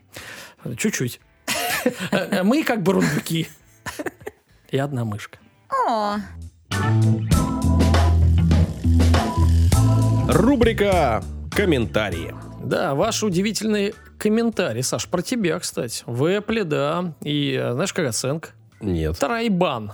[0.76, 1.20] Чуть-чуть.
[2.12, 3.48] Э, Мы как бурундуки.
[4.70, 5.38] И одна мышка.
[5.88, 6.18] О,
[10.28, 12.32] Рубрика «Комментарии».
[12.62, 14.82] Да, ваши удивительные комментарии.
[14.82, 16.04] Саш, про тебя, кстати.
[16.06, 17.12] В Apple, да.
[17.22, 18.50] И э, знаешь, как оценка?
[18.80, 19.18] Нет.
[19.18, 19.92] Трайбан.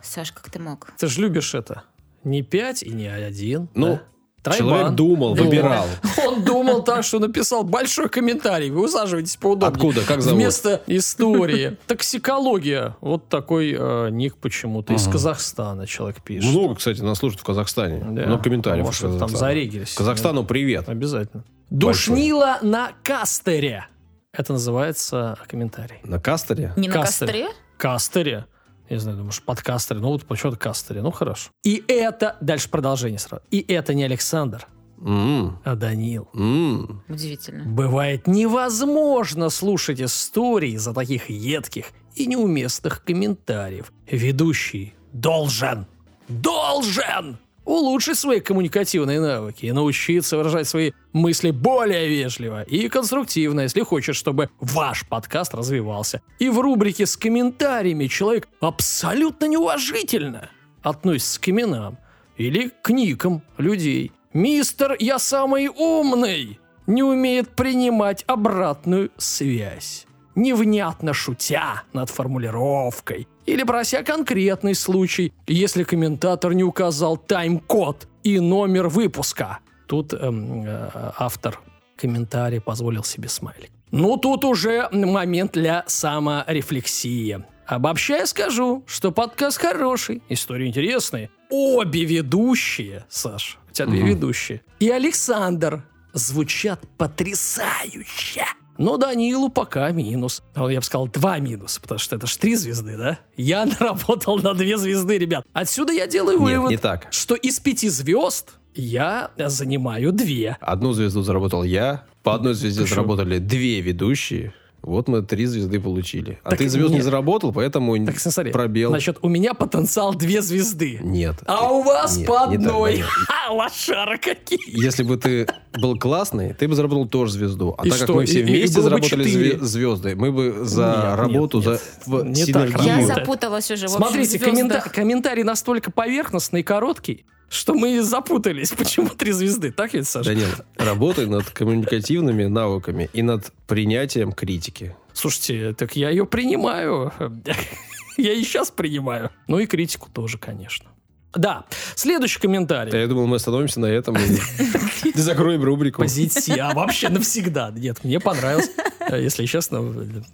[0.00, 0.92] Саш, как ты мог?
[0.96, 1.82] Ты же любишь это.
[2.22, 3.68] Не пять и не один.
[3.74, 4.02] Ну, да?
[4.42, 4.68] Тройбан.
[4.68, 5.50] Человек думал, Думал.
[5.50, 5.86] выбирал.
[6.26, 8.70] Он думал так, что написал большой комментарий.
[8.70, 9.74] Вы усаживайтесь поудобнее.
[9.76, 10.00] Откуда?
[10.04, 10.38] Как зовут?
[10.40, 11.76] Вместо истории.
[11.86, 12.96] Токсикология.
[13.00, 14.92] Вот такой э, ник почему-то.
[14.94, 16.50] Из Казахстана человек пишет.
[16.50, 17.98] Много, кстати, нас слушают в Казахстане.
[18.00, 18.26] Да.
[18.26, 18.84] Много комментариев.
[18.84, 19.94] Может, там зарегились.
[19.94, 20.88] Казахстану привет.
[20.88, 21.44] Обязательно.
[21.70, 23.86] Душнила на кастере.
[24.32, 25.96] Это называется комментарий.
[26.04, 26.72] На кастере?
[26.76, 27.46] Не на Кастель.
[27.78, 28.44] костре?
[28.92, 30.00] Не знаю, думаешь, под кастере.
[30.00, 31.00] Ну, вот почему-то кастере.
[31.00, 31.50] Ну, хорошо.
[31.64, 32.36] И это...
[32.42, 33.42] Дальше продолжение сразу.
[33.50, 34.66] И это не Александр,
[35.00, 36.28] М, а Данил.
[36.34, 37.02] м.
[37.08, 37.64] Удивительно.
[37.64, 43.90] Бывает невозможно слушать истории за таких едких и неуместных комментариев.
[44.06, 45.86] Ведущий должен,
[46.28, 53.82] должен улучшить свои коммуникативные навыки и научиться выражать свои мысли более вежливо и конструктивно, если
[53.82, 56.22] хочет, чтобы ваш подкаст развивался.
[56.38, 60.50] И в рубрике с комментариями человек абсолютно неуважительно
[60.82, 61.98] относится к именам
[62.36, 64.12] или к никам людей.
[64.32, 70.06] «Мистер, я самый умный!» не умеет принимать обратную связь.
[70.34, 78.88] Невнятно шутя над формулировкой или прося конкретный случай, если комментатор не указал тайм-код и номер
[78.88, 79.58] выпуска.
[79.86, 81.60] Тут эм, э, автор
[81.96, 83.70] комментария позволил себе смайлик.
[83.90, 87.44] Ну, тут уже момент для саморефлексии.
[87.66, 91.30] Обобщая скажу, что подкаст хороший, истории интересные.
[91.50, 94.08] Обе ведущие, Саш, у тебя две Мгм.
[94.08, 98.44] ведущие, и Александр звучат потрясающе.
[98.82, 100.42] Но Данилу пока минус.
[100.54, 103.20] А Я бы сказал два минуса, потому что это ж три звезды, да?
[103.36, 105.46] Я наработал на две звезды, ребят.
[105.52, 107.06] Отсюда я делаю Нет, вывод, не так.
[107.12, 110.56] что из пяти звезд я занимаю две.
[110.60, 112.96] Одну звезду заработал я, по одной звезде шо?
[112.96, 114.52] заработали две ведущие.
[114.82, 116.40] Вот мы три звезды получили.
[116.42, 117.04] А Так ты звезд не нет.
[117.04, 118.90] заработал, поэтому Так, смотри, пробел.
[118.90, 120.98] значит, у меня потенциал две звезды.
[121.00, 121.36] Нет.
[121.46, 122.90] А у вас Нет, по не так, одной.
[122.94, 123.06] Данил.
[123.28, 124.58] Ха, лошара какие.
[124.66, 125.46] Если бы ты
[125.80, 127.76] был классный, ты бы заработал тоже звезду.
[127.78, 130.32] А И так что, как мы все и- и вместе бы заработали зве- звезды, мы
[130.32, 132.24] бы за Нет, работу, нет, за нет.
[132.26, 132.82] Не синергию.
[132.84, 133.88] Я запуталась уже.
[133.88, 138.70] Смотрите, коммента- комментарий настолько поверхностный и короткий, что мы запутались.
[138.70, 139.70] Почему три звезды?
[139.70, 140.30] Так ведь, Саша?
[140.30, 144.96] Данил, работай над коммуникативными навыками и над принятием критики.
[145.12, 147.12] Слушайте, так я ее принимаю.
[148.18, 149.30] Я и сейчас принимаю.
[149.48, 150.90] Ну и критику тоже, конечно.
[151.34, 152.92] Да, следующий комментарий.
[152.98, 156.02] Я думал, мы остановимся на этом и закроем рубрику.
[156.02, 156.58] Позитив.
[156.60, 157.70] А вообще навсегда.
[157.74, 158.70] Нет, мне понравилось.
[159.12, 159.82] Э, Если честно,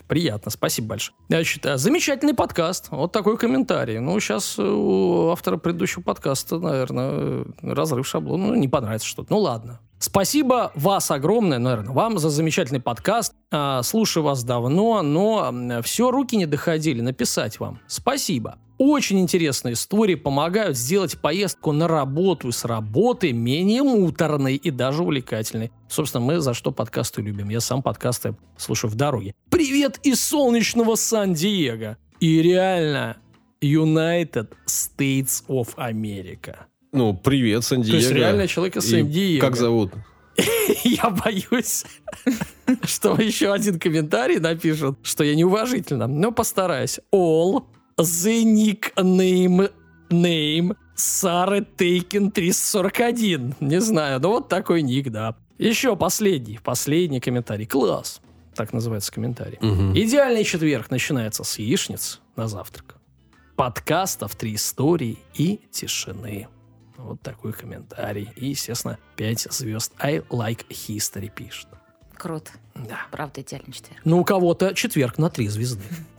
[0.06, 0.50] приятно.
[0.50, 1.16] Спасибо большое.
[1.28, 2.88] Значит, э, замечательный подкаст.
[2.90, 3.98] Вот такой комментарий.
[3.98, 8.48] Ну, сейчас у автора предыдущего подкаста, наверное, э, разрыв шаблона.
[8.48, 9.32] Ну, не понравится что-то.
[9.32, 9.80] Ну, ладно.
[9.98, 13.34] Спасибо вас огромное, наверное, вам за замечательный подкаст.
[13.50, 17.80] А, Слушаю вас давно, но все руки не доходили написать вам.
[17.88, 18.58] Спасибо.
[18.78, 25.02] Очень интересные истории помогают сделать поездку на работу и с работы менее муторной и даже
[25.02, 25.72] увлекательной.
[25.88, 27.48] Собственно, мы за что подкасты любим.
[27.48, 29.34] Я сам подкасты слушаю в дороге.
[29.50, 31.96] Привет из солнечного Сан-Диего.
[32.20, 33.16] И реально,
[33.60, 36.58] United States of America.
[36.92, 37.98] Ну, привет, Сан-Диего.
[37.98, 39.40] То есть реально человек из Сан-Диего.
[39.40, 39.92] Как зовут?
[40.84, 41.84] Я боюсь,
[42.84, 46.06] что еще один комментарий напишут, что я неуважительно.
[46.06, 47.00] Но постараюсь.
[47.12, 47.64] All
[47.98, 49.70] the nickname
[50.10, 53.54] name Сары Тейкен 341.
[53.60, 55.36] Не знаю, но вот такой ник, да.
[55.58, 57.66] Еще последний, последний комментарий.
[57.66, 58.20] Класс.
[58.54, 59.58] Так называется комментарий.
[59.60, 59.96] Мгм.
[59.96, 62.96] Идеальный четверг начинается с яичниц на завтрак.
[63.54, 66.48] Подкастов, три истории и тишины.
[66.96, 68.28] Вот такой комментарий.
[68.34, 69.92] И, естественно, 5 звезд.
[70.00, 71.68] I like history пишет.
[72.16, 72.50] Круто.
[72.74, 73.06] Да.
[73.12, 74.00] Правда, идеальный четверг.
[74.04, 75.84] Ну, у кого-то четверг на 3 звезды.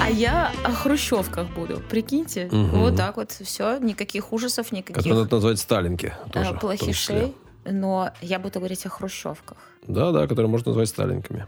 [0.00, 1.80] А я о хрущевках буду.
[1.90, 2.48] Прикиньте.
[2.50, 2.80] Мгм.
[2.80, 3.32] Вот так вот.
[3.32, 3.78] Все.
[3.78, 6.14] Никаких ужасов, никаких Которые надо назвать Сталинки.
[6.26, 7.34] э, Тоже, плохишей.
[7.64, 9.58] Но я буду говорить о хрущевках.
[9.86, 11.46] Да, да, которые можно назвать Сталинками.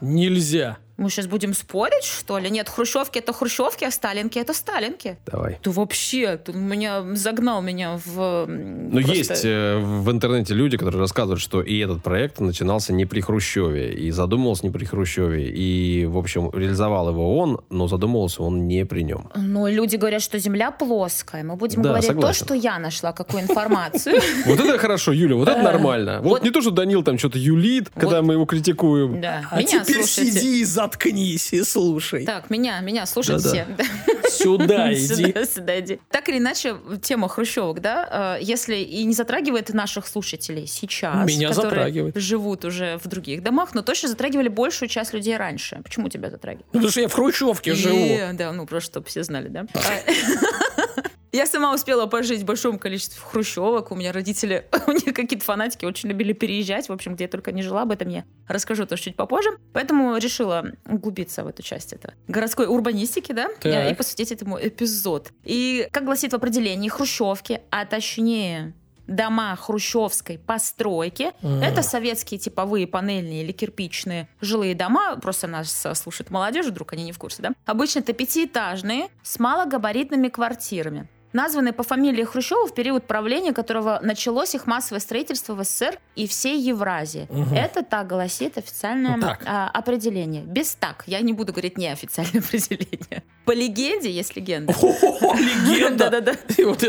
[0.00, 0.78] Нельзя.
[1.00, 2.50] Мы сейчас будем спорить, что ли?
[2.50, 5.16] Нет, хрущевки это хрущевки, а сталинки это сталинки.
[5.24, 5.58] Давай.
[5.62, 8.44] Ты вообще, ты меня загнал меня в...
[8.46, 13.06] Ну, просто- есть э, в интернете люди, которые рассказывают, что и этот проект начинался не
[13.06, 18.42] при Хрущеве, и задумывался не при Хрущеве, и, в общем, реализовал его он, но задумывался
[18.42, 19.30] он не при нем.
[19.34, 21.42] Ну, люди говорят, что Земля плоская.
[21.44, 22.38] Мы будем Да, говорить согласен.
[22.40, 24.20] то, что я нашла, какую информацию.
[24.44, 26.20] Вот это хорошо, Юля, вот это нормально.
[26.22, 29.20] Вот не то, что Данил там что-то юлит, когда мы его критикуем.
[29.22, 32.24] Да, А теперь сиди и заткнись и слушай.
[32.24, 33.38] Так, меня, меня Да-да.
[33.38, 33.66] все.
[33.76, 33.84] Да.
[34.28, 35.06] Сюда иди.
[35.26, 35.98] Сюда, сюда иди.
[36.10, 41.48] Так или иначе, тема хрущевок, да, э, если и не затрагивает наших слушателей сейчас, Меня
[41.48, 42.16] которые затрагивает.
[42.16, 45.80] живут уже в других домах, но точно затрагивали большую часть людей раньше.
[45.84, 46.66] Почему тебя затрагивает?
[46.72, 47.96] Ну, потому что я в Хрущевке живу.
[47.96, 49.66] Е, Да, ну просто чтобы все знали, да.
[51.32, 53.92] Я сама успела пожить в большом количестве хрущевок.
[53.92, 56.88] У меня родители, у них какие-то фанатики очень любили переезжать.
[56.88, 59.50] В общем, где я только не жила, об этом я расскажу тоже чуть попозже.
[59.72, 63.92] Поэтому решила углубиться в эту часть это городской урбанистики, да, Так.
[63.92, 65.32] и посвятить этому эпизод.
[65.44, 68.74] И, как гласит в определении, хрущевки, а точнее
[69.10, 71.32] дома хрущевской постройки.
[71.42, 71.62] Мгм.
[71.62, 75.16] Это советские типовые панельные или кирпичные жилые дома.
[75.16, 77.50] Просто нас слушает молодежь, вдруг они не в курсе, да?
[77.66, 81.08] Обычно это пятиэтажные с малогабаритными квартирами.
[81.32, 86.26] Названы по фамилии Хрущева в период правления, которого началось их массовое строительство в СССР и
[86.26, 87.26] всей Евразии.
[87.30, 87.54] Мгм.
[87.54, 89.42] Это так гласит официальное Ну, так.
[89.46, 90.42] а, определение.
[90.42, 91.04] Без так.
[91.06, 93.22] Я не буду говорить неофициальное определение.
[93.44, 94.72] По легенде есть легенда.
[94.80, 96.10] О, легенда.
[96.10, 96.32] Да-да-да.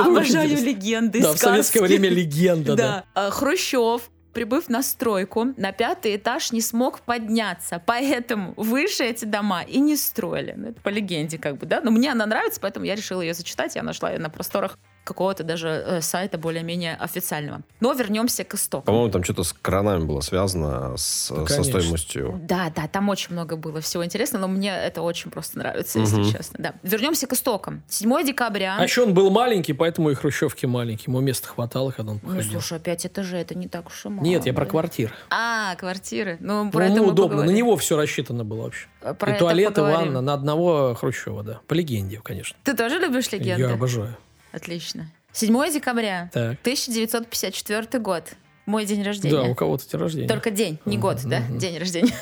[0.04, 2.84] Обожаю легенды, Да, в советское время легенда, да.
[2.84, 3.06] Да.
[3.13, 7.82] А, Хрущев, прибыв на стройку, на пятый этаж не смог подняться.
[7.86, 10.54] Поэтому выше эти дома и не строили.
[10.56, 11.82] Ну, Это по легенде как бы, да.
[11.82, 13.76] Но мне она нравится, поэтому я решила ее зачитать.
[13.76, 17.62] Я нашла ее на просторах какого-то даже э, сайта более-менее официального.
[17.80, 18.86] Но вернемся к истокам.
[18.86, 22.40] По-моему, там что-то с кранами было связано с, Да, со стоимостью.
[22.44, 26.22] Да, да, там очень много было всего интересного, но мне это очень просто нравится, если
[26.22, 26.32] Мгм.
[26.32, 26.56] честно.
[26.60, 26.74] Да.
[26.84, 27.82] Вернемся к истокам.
[27.90, 28.78] 7 декабря.
[28.80, 31.06] А еще он был маленький, поэтому и хрущевки маленькие.
[31.08, 32.52] Ему места хватало, когда он Ну, походил.
[32.52, 34.24] слушай, опять этажей, это не так уж и мало.
[34.24, 35.12] Нет, я про квартиры.
[35.30, 36.38] А, квартиры.
[36.40, 37.38] Ну, Ну, про это ему мы удобно.
[37.38, 37.56] На поговорим.
[37.58, 38.88] него все рассчитано было вообще.
[39.18, 41.60] Про и это туалет, и ванна на одного Хрущева, да.
[41.68, 42.56] По легенде, конечно.
[42.64, 43.62] Ты тоже любишь легенды?
[43.64, 44.16] Я обожаю.
[44.52, 45.06] Отлично.
[45.34, 46.58] 7 декабря, Так.
[46.62, 48.24] 1954 год.
[48.65, 49.36] Мой день рождения.
[49.36, 50.28] Да, у кого-то день рождения.
[50.28, 51.41] Только день, не год, да?
[51.50, 52.13] День рождения.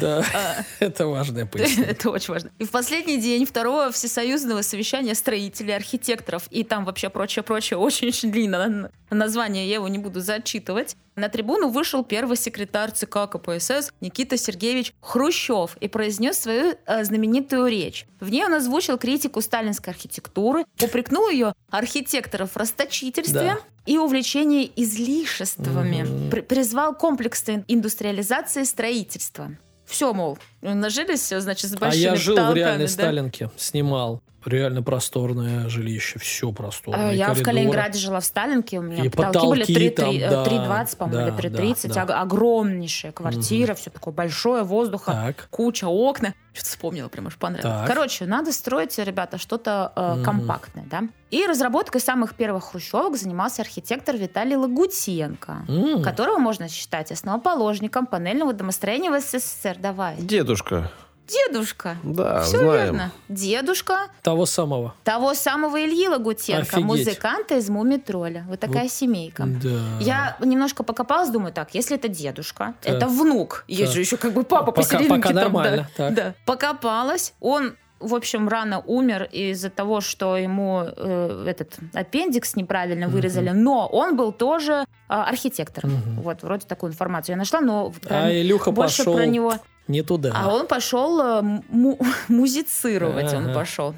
[0.00, 0.64] Да, А.
[0.80, 1.92] это важное пояснение.
[1.92, 2.50] Это очень важно.
[2.58, 8.68] И в последний день второго всесоюзного совещания строителей, архитекторов и там вообще прочее-прочее, очень-очень длинное
[8.68, 10.96] на- название, я его не буду зачитывать.
[11.16, 17.66] На трибуну вышел первый секретарь ЦК КПСС Никита Сергеевич Хрущев и произнес свою э, знаменитую
[17.66, 18.06] речь.
[18.20, 23.58] В ней он озвучил критику сталинской архитектуры, упрекнул ее архитекторов в расточительстве Да.
[23.90, 26.02] И увлечении излишествами.
[26.02, 26.30] Мгм.
[26.30, 29.50] При- призвал комплексной индустриализации строительства.
[29.84, 32.92] Все, мол, нажились, значит, с А большими я жил в реальной да?
[32.92, 34.22] Сталинке, снимал.
[34.44, 37.10] Реально просторное жилище, все просторное.
[37.10, 37.42] Э, и Я в.
[37.42, 41.30] Калининграде жила в Сталинке, у меня И потолки, были потолки 3, там, да, 3,20, по-моему,
[41.36, 41.88] да, или 3,30.
[41.88, 42.02] да, да.
[42.04, 45.48] ог- Огромнейшая квартира, все такое большое, воздуха, Так.
[45.50, 46.34] куча окна.
[46.52, 47.62] Что-то вспомнила, прям аж понравилось.
[47.80, 47.86] Так.
[47.86, 50.24] Короче, надо строить, ребята, что-то э, Мгм.
[50.24, 51.02] компактное, да?
[51.30, 56.02] И разработкой самых первых хрущевок занимался архитектор Виталий Лагутенко, М.
[56.02, 59.76] которого можно считать основоположником панельного домостроения в СССР.
[59.78, 60.16] Давай.
[60.16, 60.90] Дедушка.
[61.30, 61.96] Дедушка.
[62.02, 62.72] Да, Все знаем.
[62.84, 63.10] верно.
[63.28, 64.94] Дедушка Того самого.
[65.04, 66.84] того самого Ильи Лагутенко, Офигеть.
[66.84, 68.44] музыканта из «Мумитроля».
[68.48, 69.44] Вот такая семейка.
[69.46, 69.68] Да.
[70.00, 72.94] Я немножко покопалась, думаю, так, если это дедушка, Так.
[72.94, 73.94] это внук, есть Так.
[73.94, 75.08] же еще как бы папа Пока- посерединке.
[75.14, 75.42] пока там, да.
[75.42, 76.14] нормально, так.
[76.14, 76.34] Да.
[76.46, 83.50] Покопалась, он в общем, рано умер из-за того, что ему э, этот аппендикс неправильно вырезали,
[83.50, 85.90] но он был тоже а, архитектором.
[85.90, 86.22] Мгм.
[86.22, 89.52] Вот, вроде такую информацию я нашла, но про- А Илюха больше пошел про него
[89.90, 90.32] не туда.
[90.34, 91.98] а он пошел э, му-
[92.28, 93.54] музицировать, он Ага.
[93.54, 93.94] пошел.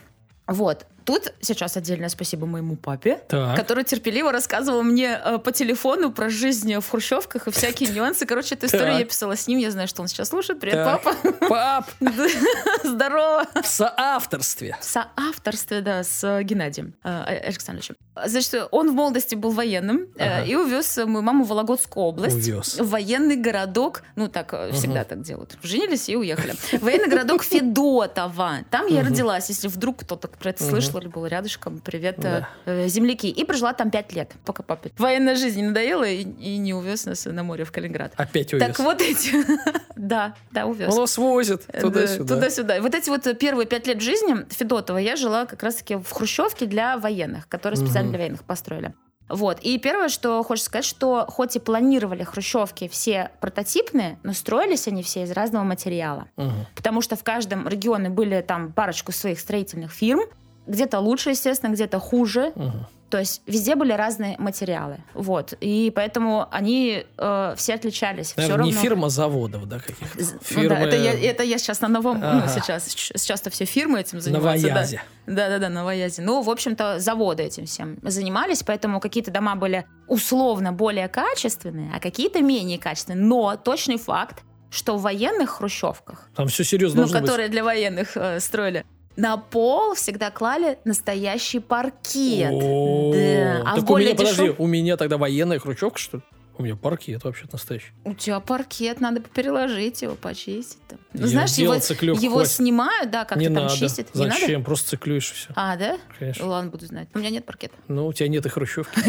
[0.47, 0.87] Вот.
[1.05, 3.57] Тут сейчас отдельное спасибо моему папе, Так.
[3.57, 8.27] который терпеливо рассказывал мне э, по телефону про жизнь в хрущевках и всякие нюансы.
[8.27, 8.99] Короче, эту историю Так.
[9.01, 9.59] я писала с ним.
[9.59, 10.61] Я знаю, что он сейчас слушает.
[10.61, 11.03] Привет, Так.
[11.03, 11.33] папа.
[11.49, 11.91] Пап,
[12.85, 13.45] Здорово.
[13.63, 14.77] в соавторстве.
[14.81, 17.97] В соавторстве, да, с э, Геннадием э, Александровичем.
[18.27, 20.45] Значит, он в молодости был военным э, Ага.
[20.45, 22.37] и увез э, мою маму в Вологодскую область.
[22.49, 22.79] Увез.
[22.79, 25.57] В военный городок, ну так э, всегда так делают.
[25.63, 26.55] Женились и уехали.
[26.81, 28.59] Военный городок Федотова.
[28.71, 31.79] Там я родилась, если вдруг кто-то про это слышал или был рядышком.
[31.81, 32.49] Привет, Да.
[32.67, 33.29] э, земляки.
[33.29, 37.07] И прожила там пять лет, пока папе военная жизнь не надоела и, и не увез
[37.07, 38.13] нас на море в Калининград.
[38.17, 38.67] Опять увез.
[38.69, 39.33] Так вот эти...
[39.97, 40.93] Да, да, увез.
[40.93, 42.25] Он нас возит Э, туда-сюда.
[42.25, 42.81] Да, Туда-сюда.
[42.81, 46.97] Вот эти вот первые пять лет жизни Федотова я жила как раз-таки в Хрущевке для
[46.99, 48.11] военных, которые специально Мгм.
[48.13, 48.95] для военных построили.
[49.29, 49.61] Вот.
[49.61, 55.03] И первое, что хочется сказать, что хоть и планировали хрущевки все прототипные, но строились они
[55.03, 56.27] все из разного материала.
[56.37, 56.67] Мгм.
[56.75, 60.21] Потому что в каждом регионе были там парочку своих строительных фирм.
[60.67, 62.53] Где-то лучше, естественно, где-то хуже.
[62.55, 62.87] Мгм.
[63.11, 64.97] То есть везде были разные материалы.
[65.13, 65.53] Вот.
[65.61, 68.29] И поэтому они э, все отличались.
[68.29, 70.23] Все Наверное, не равно- фирма заводов, да, каких-то.
[70.25, 73.67] З- ну Фирмы да, это, я, это я сейчас на новом, ну, сейчас, сейчас-то все
[73.67, 74.67] фирмы этим занимаются.
[74.69, 75.03] новоязе.
[75.27, 76.23] Да-да-да, новоязе.
[76.23, 82.01] Ну, в общем-то, заводы этим всем занимались, поэтому какие-то дома были условно более качественные, а
[82.01, 83.23] какие-то менее качественные.
[83.23, 87.29] Но точный факт, что в военных хрущевках, Там все серьезно ну, должно быть.
[87.29, 88.87] которые для военных э, строили,
[89.17, 92.51] на пол всегда клали настоящий паркет.
[92.51, 93.63] Да.
[93.65, 96.23] А так у меня, подожди, у меня тогда военная хрущевка, что ли?
[96.59, 97.93] У меня паркет вообще настоящий.
[98.05, 100.79] У тебя паркет, надо переложить его, почистить.
[100.87, 100.99] там.
[101.15, 102.53] Ну, знаешь, его, его хватит.
[102.53, 103.77] снимают, да, как не то там надо.
[103.77, 104.15] чистят.
[104.15, 104.53] Не Зачем?
[104.53, 104.65] надо?
[104.65, 105.49] Просто циклюешь и все.
[105.57, 105.99] А, да?
[106.19, 106.47] Конечно.
[106.47, 107.09] Ладно, буду знать.
[107.15, 107.75] У меня нет паркета.
[107.89, 109.01] Ну, у тебя нет и хрущевки.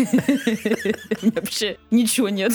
[1.36, 2.54] Вообще ничего нет.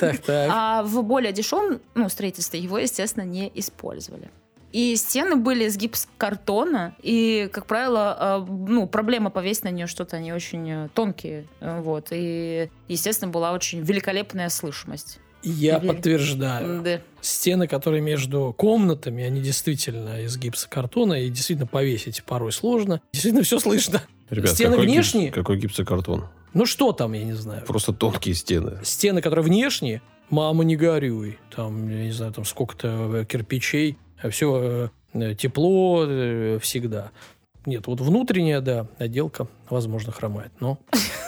[0.00, 0.50] Так, так.
[0.52, 4.30] А в более дешевом ну, строительстве его, естественно, не использовали.
[4.72, 10.16] И стены были из гипсокартона, и, как правило, э, ну, проблема повесить на нее что-то,
[10.18, 15.20] они очень э, тонкие, э, вот, и, естественно, была очень великолепная слышимость.
[15.42, 16.82] Я Или- подтверждаю.
[16.82, 17.00] Да.
[17.20, 23.00] Стены, которые между комнатами, они действительно из гипсокартона, и действительно повесить порой сложно.
[23.12, 24.02] Действительно все слышно.
[24.30, 25.32] Ребят, Стены какой гипс- внешние?
[25.32, 26.26] какой гипсокартон?
[26.54, 27.64] Ну что там, я не знаю.
[27.66, 28.80] Просто тонкие стены.
[28.82, 31.38] Стены, которые внешние, мама, не горюй.
[31.54, 33.96] Там, я не знаю, там сколько-то кирпичей.
[34.30, 34.90] Все
[35.38, 37.10] тепло э, всегда.
[37.66, 40.52] Нет, вот внутренняя, да, отделка, возможно, хромает.
[40.60, 40.78] Но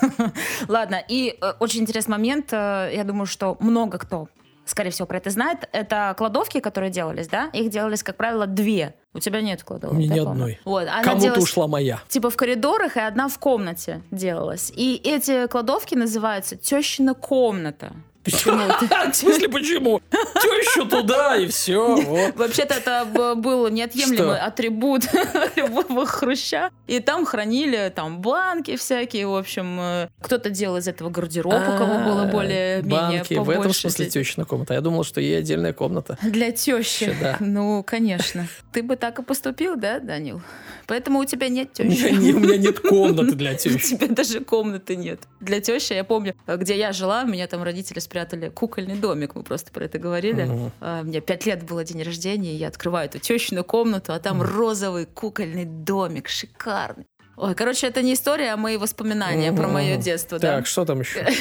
[0.69, 4.29] Ладно, и э, очень интересный момент, э, я думаю, что много кто,
[4.65, 7.51] скорее всего, про это знает, это кладовки, которые делались, да?
[7.53, 8.95] Их делались, как правило, две.
[9.13, 9.97] У тебя нет кладовок.
[9.97, 10.61] У меня ни одной.
[10.65, 12.01] Вот, кому-то делалась ушла моя.
[12.09, 14.73] типа в коридорах, и одна в комнате делалась.
[14.75, 17.93] И эти кладовки называются тещина комната.
[18.25, 19.11] Почему-то.
[19.13, 20.01] В смысле, почему?
[20.11, 22.31] Тещу туда, и все.
[22.35, 23.05] Вообще-то это
[23.37, 25.05] был неотъемлемый атрибут
[25.57, 26.71] любого хруща.
[26.87, 29.79] И там хранили там банки всякие, в общем.
[29.81, 34.07] э, Кто-то делал из этого гардероб, у кого было более-менее А, Банки, в этом смысле
[34.11, 34.75] тещина комната.
[34.75, 36.19] Я думал, что ей отдельная комната.
[36.23, 37.15] Для тещи.
[37.41, 38.47] Ну, конечно.
[38.73, 40.43] Ты бы так и поступил, да, Данил?
[40.87, 42.07] Поэтому у тебя нет У тещи.
[42.35, 43.97] у меня нет комнаты для У тещи.
[43.97, 45.21] тебя даже комнаты нет.
[45.41, 49.71] Для тещи, я помню, где я жила, меня там родители спрятали кукольный домик, мы просто
[49.71, 50.43] про это говорили.
[50.45, 50.73] Мгм.
[50.81, 54.43] А, Мне пять лет было день рождения, и я открываю эту тещину комнату, а там
[54.43, 57.07] розовый кукольный домик, шикарный.
[57.37, 59.73] Ой, короче, это не история, а мои воспоминания про Мгм.
[59.75, 60.57] мое детство, да.
[60.57, 61.25] Так, что там еще?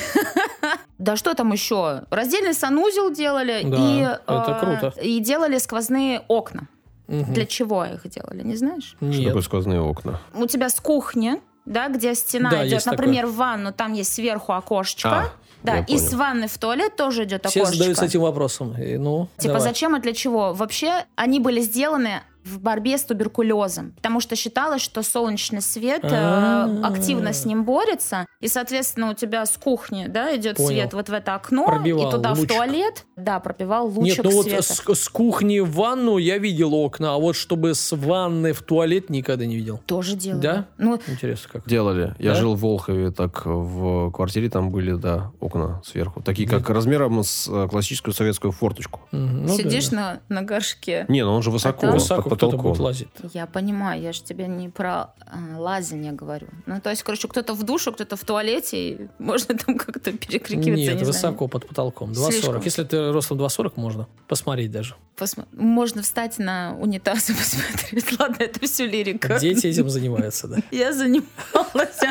[1.00, 2.04] Да что там еще?
[2.12, 5.02] Раздельный санузел делали Да, и, это э, круто.
[5.02, 6.68] и делали сквозные окна.
[7.08, 8.96] Для чего их делали, не знаешь?
[8.98, 9.28] Что Нет.
[9.28, 10.20] такое сквозные окна?
[10.36, 14.52] У тебя с кухни, да, где стена Да, идет, например, в ванну, там есть сверху
[14.52, 15.32] окошечко.
[15.64, 16.18] Да, я и с понял.
[16.18, 17.78] ванны в туалет тоже идет Все окошечко.
[17.78, 18.76] задаются этим вопросом.
[18.82, 19.62] И, ну, Типа давай.
[19.70, 20.54] зачем и для чего?
[20.54, 26.10] Вообще они были сделаны в борьбе с туберкулезом, потому что считалось, что солнечный свет э,
[26.12, 26.82] А.
[26.84, 30.70] активно с ним борется, и, соответственно, у тебя с кухни, да, идет Понял.
[30.70, 32.46] свет вот в это окно, Пробивал и туда лучик.
[32.46, 34.64] в туалет, да, пробивал Нет, лучик ну вот света.
[34.64, 39.10] с, с кухни в ванну я видел окна, а вот чтобы с ванны в туалет
[39.10, 39.80] никогда не видел.
[39.86, 40.42] Тоже делали.
[40.42, 40.66] Да?
[40.78, 41.68] Ну, Интересно, как.
[41.68, 42.16] Делали.
[42.20, 42.36] Я Да?
[42.36, 46.22] жил в Волхове, так в квартире там были, да, окна сверху.
[46.22, 49.02] Такие, как размером с э, классическую советскую форточку.
[49.12, 51.06] Ну сидишь да, на, на горшке.
[51.10, 52.72] Не, ну он же высоко, А там- под Высоко кто-то потолком.
[52.72, 53.08] будет лазить.
[53.34, 56.48] Я понимаю, я же тебе не про э, лазание говорю.
[56.66, 60.70] Ну, то есть, короче, кто-то в душу, кто-то в туалете, и можно там как-то перекрикиваться,
[60.72, 61.06] Нет, не знаю.
[61.06, 62.12] высоко под потолком.
[62.12, 62.32] 2,40.
[62.32, 62.62] Слишком.
[62.62, 64.96] Если ты ростом 2,40, можно посмотреть даже.
[65.18, 68.20] Посма- Можно встать на унитаз и посмотреть.
[68.20, 69.38] Ладно, это все лирика.
[69.40, 70.58] Дети этим занимаются, да.
[70.72, 72.00] Я занималась.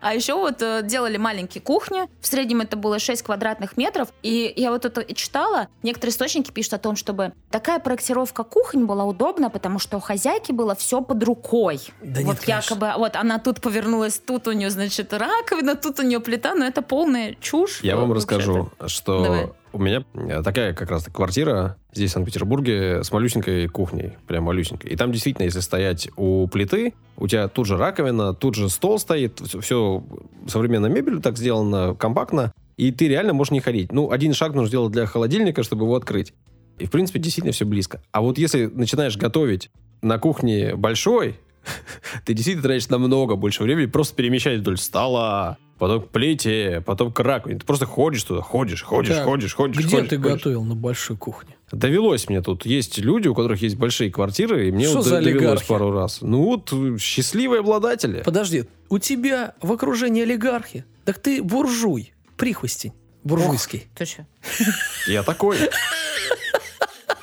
[0.00, 2.02] А еще вот э, делали маленькие кухни.
[2.20, 4.08] В среднем это было 6 квадратных метров.
[4.22, 5.68] И я вот это и читала.
[5.82, 10.52] Некоторые источники пишут о том, чтобы такая проектировка кухонь была удобна, потому что у хозяйки
[10.52, 11.80] было все под рукой.
[12.02, 12.74] Да вот нет, конечно.
[12.74, 16.64] якобы, вот она тут повернулась, тут у нее, значит, раковина, тут у нее плита, но
[16.64, 17.80] это полная чушь.
[17.82, 19.48] Я вам расскажу, что Давай.
[19.72, 24.16] у меня э, такая как раз квартира здесь, в Санкт-Петербурге, с малюсенькой кухней.
[24.26, 24.90] Прям малюсенькой.
[24.90, 28.98] И там действительно, если стоять у плиты, у тебя тут же раковина, тут же стол
[28.98, 30.02] стоит, все
[30.46, 33.92] современная мебель так сделано, компактно, и ты реально можешь не ходить.
[33.92, 36.32] Ну, один шаг нужно сделать для холодильника, чтобы его открыть.
[36.78, 38.00] И, в принципе, действительно все близко.
[38.12, 39.70] А вот если начинаешь готовить
[40.02, 41.38] на кухне большой,
[42.24, 47.20] ты действительно тратишь намного больше времени, просто перемещаясь вдоль стола, потом к плите, потом к
[47.20, 47.60] раковине.
[47.60, 49.76] Ты просто ходишь туда, ходишь, ходишь, Так, ходишь, ходишь.
[49.84, 50.32] Где ходишь, ты ходишь.
[50.38, 51.54] готовил на большой кухне?
[51.70, 52.64] Довелось мне тут.
[52.64, 55.68] Есть люди, у которых есть большие квартиры, и мне Что вот за довелось олигархи?
[55.68, 56.22] пару раз.
[56.22, 58.22] Ну вот, э, счастливые обладатели.
[58.24, 60.84] Подожди, у тебя в окружении олигархи.
[61.04, 62.92] Так ты буржуй, прихвостень.
[63.24, 63.86] Буржуйский.
[63.94, 64.26] Ты что?
[65.06, 65.58] Я такой.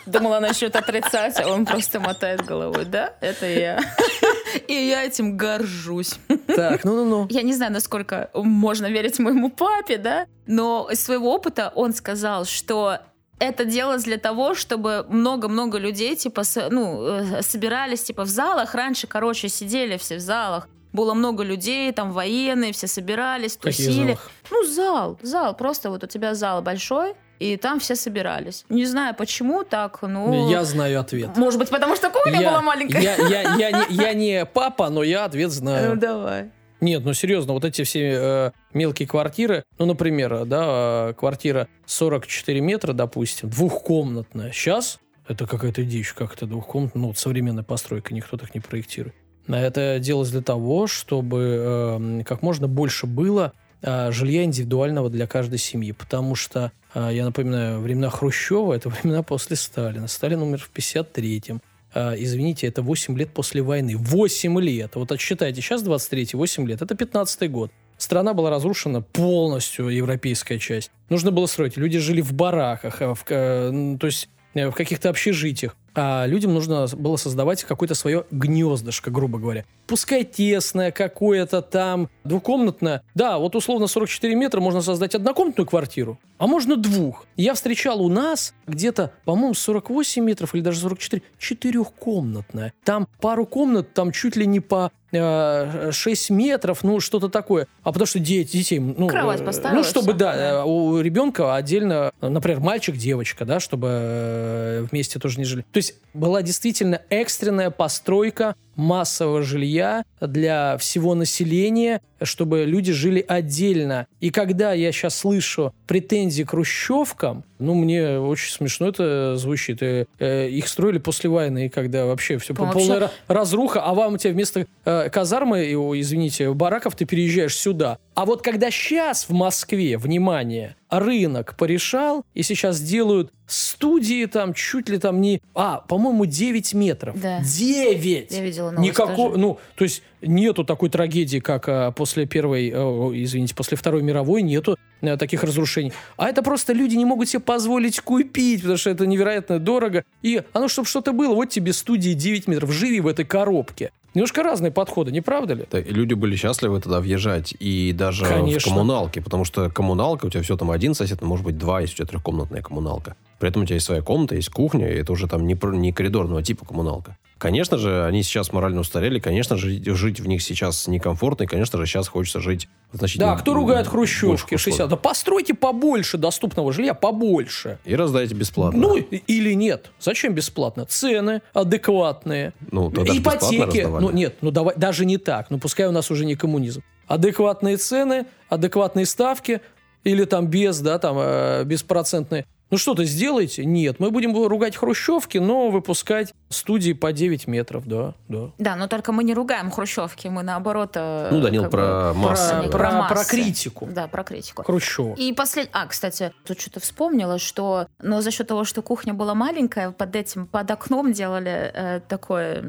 [0.05, 2.85] Думала насчет отрицать, а он просто мотает головой.
[2.85, 3.79] Да, это я.
[4.67, 6.19] И я этим горжусь.
[6.47, 7.27] Так, ну-ну-ну.
[7.29, 12.45] Я не знаю, насколько можно верить моему папе, да, но из своего опыта он сказал,
[12.45, 12.99] что
[13.39, 18.75] это делалось для того, чтобы много-много людей, типа, ну, э, собирались, типа, в залах.
[18.75, 20.69] Раньше, короче, сидели все в залах.
[20.93, 24.05] Было много людей, там военные, все собирались, Какие тусили.
[24.13, 24.17] залы?
[24.51, 25.53] Ну, зал, зал.
[25.53, 28.65] Просто вот у тебя зал большой, и там все собирались.
[28.69, 30.49] Не знаю, почему так, но...
[30.49, 31.35] Я знаю ответ.
[31.37, 33.01] Может быть, потому что кухня Я- была маленькая?
[33.01, 35.97] Я, я, я, не, я не папа, но я ответ Ну, знаю.
[35.97, 36.49] давай.
[36.81, 42.59] Нет, ну серьезно, вот эти все э, мелкие квартиры, ну, например, да, э, квартира 44
[42.61, 44.51] метра, допустим, двухкомнатная.
[44.51, 49.15] Сейчас это какая-то дичь, как это двухкомнатная, ну, вот современная постройка, никто так не проектирует.
[49.47, 53.64] А Это делалось для того, чтобы э, как можно больше было э,
[54.11, 59.55] жилья индивидуального для каждой семьи, потому что, э, я напоминаю, времена Хрущева– это времена после
[59.55, 60.07] Сталина.
[60.07, 61.61] Сталин умер в 53-м.
[61.93, 63.95] А, извините, это 8 лет после войны.
[63.95, 64.95] 8 лет.
[64.95, 66.81] Вот отсчитайте, сейчас 23 8 лет.
[66.81, 67.71] Это 15 год.
[67.97, 70.91] Страна была разрушена полностью, европейская часть.
[71.09, 71.77] Нужно было строить.
[71.77, 75.77] Люди жили в бараках, а, в, то есть э, в каких-то общежитиях.
[75.95, 79.65] А людям нужно было создавать какое-то свое гнездышко, грубо говоря.
[79.87, 83.01] Пускай тесное какое-то там, двухкомнатное.
[83.13, 87.25] Да, вот условно 44 метра можно создать однокомнатную квартиру, а можно двух.
[87.37, 92.73] Я встречал у нас где-то, по-моему, 48 метров или даже 44, четырехкомнатная.
[92.83, 97.67] Там пару комнат, там чуть ли не по э, 6 метров, ну, что-то такое.
[97.83, 98.79] А потому что дети, детей...
[98.79, 103.45] Ну, Кровать э, поставила, Ну, чтобы, всё, да, э, у ребенка отдельно, например, мальчик, девочка,
[103.45, 105.63] да, чтобы э, вместе тоже не жили.
[105.71, 114.07] То есть была действительно экстренная постройка массового жилья для всего населения, чтобы люди жили отдельно.
[114.19, 119.81] И когда я сейчас слышу претензии к хрущевкам, ну, мне очень смешно это звучит.
[119.81, 124.15] Э, э, их строили после войны, когда вообще все полная вообще- ра- разруха, а вам
[124.15, 127.97] у тебя вместо э, казармы, и, о, извините, бараков ты переезжаешь сюда.
[128.13, 134.89] А вот когда сейчас в Москве, внимание, рынок порешал, и сейчас делают студии там чуть
[134.89, 135.41] ли там не...
[135.53, 137.19] А, по-моему, 9 метров.
[137.21, 137.39] Да.
[137.41, 138.31] 9!
[138.31, 139.39] Я видела новость Никакой, тоже.
[139.39, 144.01] ну, то есть нету такой трагедии, как а, после первой, э, о, извините, после Второй
[144.03, 145.93] мировой, нету э, таких разрушений.
[146.17, 150.03] А это просто люди не могут себе позволить купить, потому что это невероятно дорого.
[150.21, 153.91] И оно, чтобы что-то было, вот тебе студии 9 метров, живи в этой коробке.
[154.15, 155.65] Немножко разные подходы, не правда ли?
[155.73, 158.71] И люди были счастливы тогда въезжать, и даже Конечно.
[158.71, 161.81] в коммуналке, потому что коммуналка, у тебя все там один сосед, ну, может быть, два,
[161.81, 163.17] если у тебя трехкомнатная коммуналка.
[163.39, 165.91] При этом у тебя есть своя комната, есть кухня, и это уже там не, не
[165.91, 167.17] коридорного типа коммуналка.
[167.37, 171.77] Конечно же, они сейчас морально устарели, конечно же, жить в них сейчас некомфортно, и, конечно
[171.77, 174.67] же, сейчас хочется жить значительно Да, кто ругает хрущевки больших 60?
[174.73, 174.89] условиях.
[174.89, 177.77] Да постройте побольше доступного жилья, побольше.
[177.83, 178.79] И раздайте бесплатно.
[178.79, 179.91] Ну, или нет.
[179.99, 180.85] Зачем бесплатно?
[180.85, 182.53] Цены адекватные.
[182.71, 183.81] Ну, тогда Ипотеки.
[183.81, 185.49] Ну, нет, ну давай, даже не так.
[185.49, 186.83] Ну, пускай у нас уже не коммунизм.
[187.07, 189.61] Адекватные цены, адекватные ставки,
[190.05, 192.45] или там без, да, там, э, беспроцентные.
[192.71, 193.63] Ну, что-то сделайте?
[193.63, 193.99] Нет.
[193.99, 198.51] Мы будем ругать хрущевки, но выпускать студии по 9 метров, да, да.
[198.57, 200.91] Да, но только мы не ругаем хрущевки, мы наоборот...
[200.95, 202.53] э, Ну, Данил про бы, массы.
[202.55, 202.69] Про- да.
[202.69, 203.13] про- массы.
[203.13, 203.87] про критику.
[203.91, 204.63] Да, про критику.
[204.63, 205.13] Хрущева.
[205.15, 205.69] И послед...
[205.73, 210.15] А, кстати, тут что-то вспомнила, что, но за счет того, что кухня была маленькая, под
[210.15, 212.61] этим, под окном делали э, такое,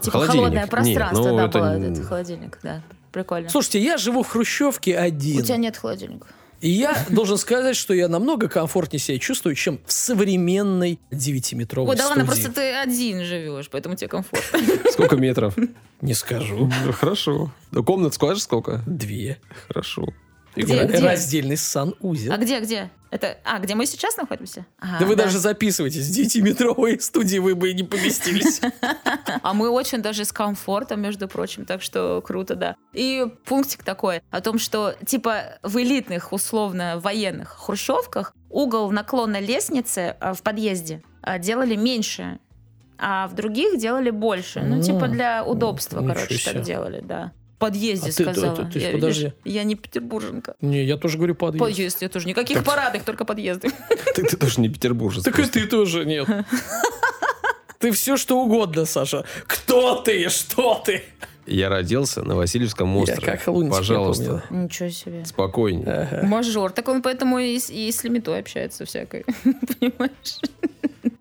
[0.00, 0.32] типа Холодильник.
[0.40, 2.80] холодное Нет, пространство, ну, да, это было, этот холодильник, да,
[3.12, 3.50] прикольно.
[3.50, 5.42] Слушайте, я живу в хрущевке У один.
[5.44, 6.26] тебя нет холодильника.
[6.60, 11.96] И я должен сказать, что я намного комфортнее себя чувствую, чем в современной 9-метровой Ой,
[11.96, 14.60] да ладно, просто ты один живешь, поэтому тебе комфортно.
[14.90, 15.54] Сколько метров?
[16.00, 16.70] Не скажу.
[16.92, 17.52] Хорошо.
[17.70, 18.82] Да комнат скажешь сколько?
[18.86, 19.38] Две.
[19.68, 20.08] Хорошо.
[20.56, 20.84] Где?
[20.84, 20.98] где?
[20.98, 22.32] Раздельный санузел.
[22.32, 22.90] А где, где?
[23.10, 24.66] Это, а, где мы сейчас находимся?
[24.78, 26.08] Ага, да вы даже записываетесь.
[26.08, 28.60] В 9-метровой студии вы бы и не поместились.
[29.42, 32.76] А мы очень даже с комфортом, между прочим, так что круто, да.
[32.92, 40.16] И пунктик такой о том, что типа в элитных, условно, военных хрущевках угол наклона лестницы
[40.20, 42.38] а, в подъезде а, делали меньше,
[42.98, 44.60] а в других делали больше.
[44.60, 47.32] Ну, типа для удобства, ничего короче, так делали, да.
[47.58, 48.56] Подъезде А ты- сказала.
[48.56, 49.20] ты- ты- я, подожди.
[49.24, 50.54] видишь, я не петербурженка.
[50.60, 51.60] Не, я тоже говорю подъезд.
[51.64, 52.26] Подъезд я тоже.
[52.26, 53.70] Никаких парадных, только подъезды.
[54.14, 55.24] Ты, ты тоже не петербуржец.
[55.24, 56.28] Так и ты тоже нет.
[57.78, 59.24] Ты все что угодно, Саша.
[59.46, 60.28] Кто ты?
[60.30, 61.02] Что ты?
[61.46, 63.20] Я родился на Васильевском острове.
[63.20, 64.64] как лунтик, я Пожалуйста, помню.
[64.64, 65.24] Ничего себе.
[65.26, 66.20] спокойнее.
[66.22, 66.70] Мажор.
[66.72, 69.26] Так он поэтому и с, и с лимитой общается всякой.
[69.44, 70.38] Понимаешь?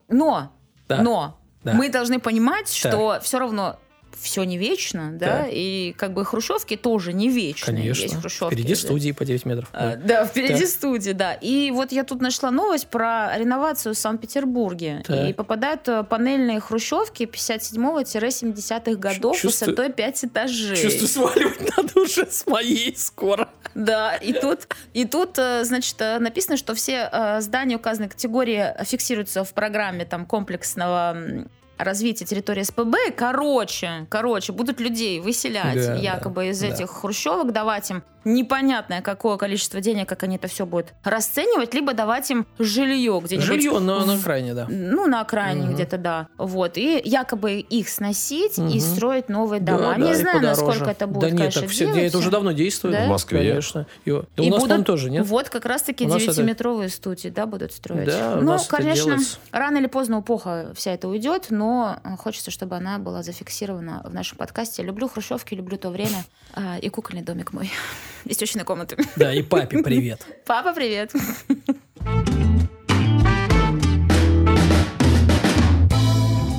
[0.08, 0.54] Но,
[0.88, 1.02] Да.
[1.02, 1.74] но Да.
[1.74, 3.78] мы должны понимать, что все равно
[4.20, 5.48] все не вечно, да, Да.
[5.50, 7.86] и как бы хрущевки тоже не вечные.
[7.86, 8.22] Есть Конечно.
[8.22, 8.54] хрущевки.
[8.56, 8.80] Впереди да.
[8.80, 9.70] студии по 9 метров.
[9.74, 10.04] А, Да.
[10.22, 10.68] Да, впереди Так.
[10.68, 11.34] студии, да.
[11.34, 15.04] И вот я тут нашла новость про реновацию в Санкт-Петербурге.
[15.06, 15.30] Так.
[15.30, 20.76] И попадают э, панельные хрущевки 57-70-х годов Чувствую- высотой 5 этажей.
[20.78, 23.50] Чувствую, сваливать надо уже с моей скоро.
[23.76, 27.10] Да, и тут, и тут, э, значит, э, написано, что все
[27.40, 31.18] здания указанной категории фиксируются в программе там комплексного
[31.84, 32.96] м, развития территории СПБ.
[33.16, 36.68] Короче, короче, будут людей выселять Да, якобы да, из да.
[36.68, 41.94] этих хрущевок, давать им непонятное какое количество денег, как они это все будут расценивать, либо
[41.94, 43.46] давать им жилье где-нибудь.
[43.48, 44.68] Жилье на, на в- окраине, да.
[44.70, 45.74] Ну, на окраине Мгм.
[45.74, 46.28] где-то, да.
[46.38, 46.78] Вот.
[46.78, 48.80] И якобы их сносить и Мгм.
[48.80, 49.90] строить новые Да, дома.
[49.92, 52.04] да, Не и знаю, насколько это будет, Да нет, конечно, так все, делать.
[52.04, 52.96] это уже давно действует.
[52.96, 53.06] Да?
[53.06, 53.40] В Москве.
[53.40, 53.88] Конечно.
[54.06, 55.26] И, и у И нас, будут- по-моему, тоже, нет?
[55.26, 58.08] Вот как раз-таки У нас это- 9-метровые студии, да, будут строить.
[58.08, 59.18] Да, у ну, конечно,
[59.52, 64.38] рано или поздно эпоха вся это уйдет, но хочется, чтобы она была зафиксирована в нашем
[64.38, 64.84] подкасте.
[64.84, 66.24] Люблю хрущевки, люблю то время.
[66.56, 67.72] А, и кукольный домик мой
[68.26, 68.98] из тещиной комнаты.
[69.16, 70.26] Да, и папе привет.
[70.46, 71.12] Папа, привет.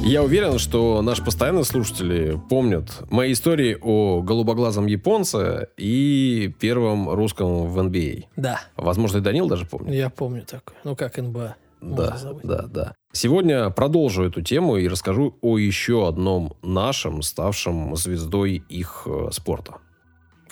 [0.06, 7.68] Я уверен, что наши постоянные слушатели помнят мои истории о голубоглазом японце и первом русском
[7.68, 8.24] в NBA.
[8.36, 9.94] Да, Возможно, и Данил даже помнит.
[9.94, 10.76] я помню такое.
[10.84, 11.56] Ну, как НБА.
[11.80, 12.94] Да, да, да.
[13.12, 19.76] Сегодня продолжу эту тему и расскажу о еще одном нашем, ставшем звездой их э, спорта.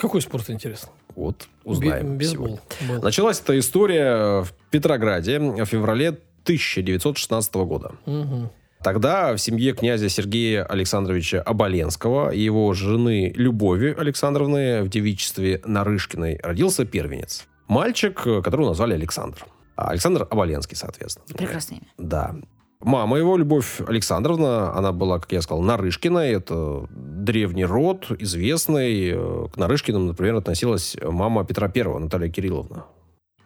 [0.03, 0.89] Какой спорт интересно?
[1.15, 2.19] Вот, узнаем.
[2.19, 2.59] Бейсбол.
[3.03, 6.09] Началась эта история в Петрограде в феврале
[6.43, 7.93] 1916 года.
[8.07, 8.51] Мгм.
[8.83, 16.41] Тогда в семье князя Сергея Александровича Оболенского и его жены Любови Александровны в девичестве Нарышкиной
[16.43, 17.47] родился первенец.
[17.69, 19.47] Мальчик, э, которого назвали Александр.
[19.77, 21.27] А Александр Оболенский, соответственно.
[21.39, 21.87] Прекрасное имя.
[21.97, 22.35] Да.
[22.83, 26.30] Мама его, Любовь Александровна, она была, как я сказал, Нарышкиной.
[26.33, 29.11] Это древний род, известный.
[29.14, 32.85] Э, К Нарышкиным, например, относилась мама Петра Первого, Наталья Кирилловна.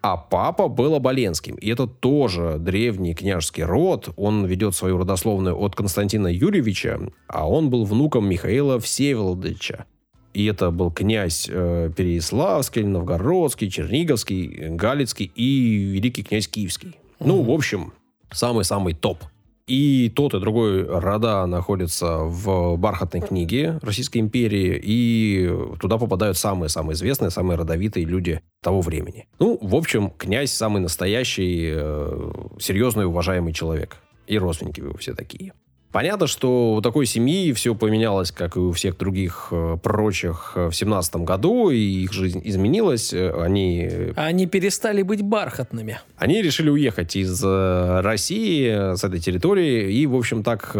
[0.02, 1.56] А папа был Оболенским.
[1.56, 4.08] И это тоже древний княжеский род.
[4.16, 9.84] Он ведет свою родословную от Константина Юрьевича, а он был внуком Михаила Всеволодовича.
[10.32, 16.96] И это был князь э, Переяславский, Новгородский, Черниговский, Галицкий и великий князь Киевский.
[17.20, 17.46] Ну, Мгм.
[17.46, 17.92] в общем,
[18.36, 19.18] самый-самый топ.
[19.66, 26.94] И тот, и другой рода находятся в бархатной книге Российской империи, и туда попадают самые-самые
[26.94, 29.26] известные, самые родовитые люди того времени.
[29.40, 33.96] Ну, в общем, князь самый настоящий, э, серьезный, уважаемый человек.
[34.28, 35.52] И родственники его все такие.
[35.96, 40.68] Понятно, что у такой семьи все поменялось, как и у всех других э, прочих э,
[40.68, 43.14] в семнадцатом году, и их жизнь изменилась.
[43.14, 45.98] Э, Они Они перестали быть бархатными.
[46.18, 50.72] они решили уехать из России, с этой территории, и, в общем, так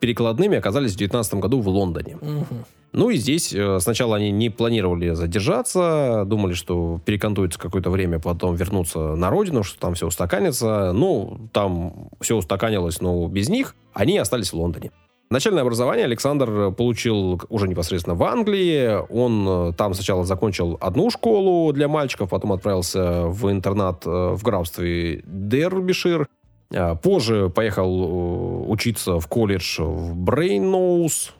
[0.00, 2.18] перекладными оказались в 19 году в Лондоне.
[2.20, 2.64] Мгм.
[2.92, 8.54] Ну и здесь э, сначала они не планировали задержаться, думали, что перекантуются какое-то время, потом
[8.54, 10.92] вернуться на родину, что там все устаканится.
[10.92, 13.74] Ну, там все устаканилось, но без них.
[13.92, 14.90] Они остались в Лондоне.
[15.30, 18.96] Начальное образование Александр получил уже непосредственно в Англии.
[19.10, 24.42] Он э, там сначала закончил одну школу для мальчиков, потом отправился в интернат э, в
[24.42, 26.26] графстве Дербишир.
[26.74, 31.34] А Позже поехал учиться в колледж в Брейноус.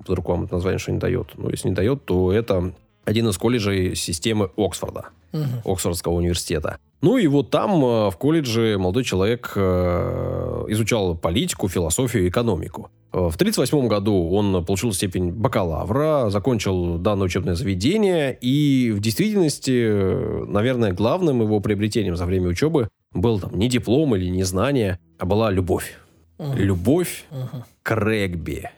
[0.00, 1.28] Вдруг вам это название что не дает.
[1.36, 2.72] Ну, если не дает, то это
[3.04, 5.06] один из колледжей системы Оксфорда.
[5.32, 5.60] Мгм.
[5.64, 6.78] Оксфордского университета.
[7.02, 12.90] Ну и вот там, э, в колледже, молодой человек э, изучал политику, философию экономику.
[13.12, 20.46] Э, В 1938 году он получил степень бакалавра, закончил данное учебное заведение, и в действительности,
[20.50, 25.26] наверное, главным его приобретением за время учебы был там не диплом или не знание, а
[25.26, 25.98] была любовь.
[26.38, 26.54] Мгм.
[26.56, 27.64] Любовь Мгм.
[27.82, 28.70] к регби.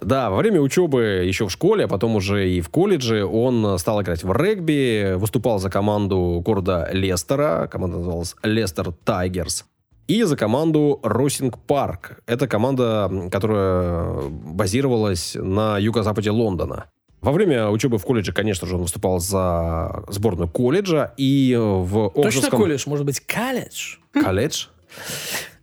[0.00, 4.02] Да, во время учебы еще в школе, а потом уже и в колледже он стал
[4.02, 9.66] играть в регби, выступал за команду города Лестера, команда называлась Лестер Тайгерс,
[10.06, 12.20] и за команду Росинг Парк.
[12.26, 16.86] Это команда, которая базировалась на юго-западе Лондона.
[17.20, 22.28] Во время учебы в колледже, конечно же, он выступал за сборную колледжа, и в Точно
[22.28, 22.60] Оксфордском...
[22.60, 22.82] колледж?
[22.86, 23.96] Может быть, колледж?
[24.12, 24.66] Колледж.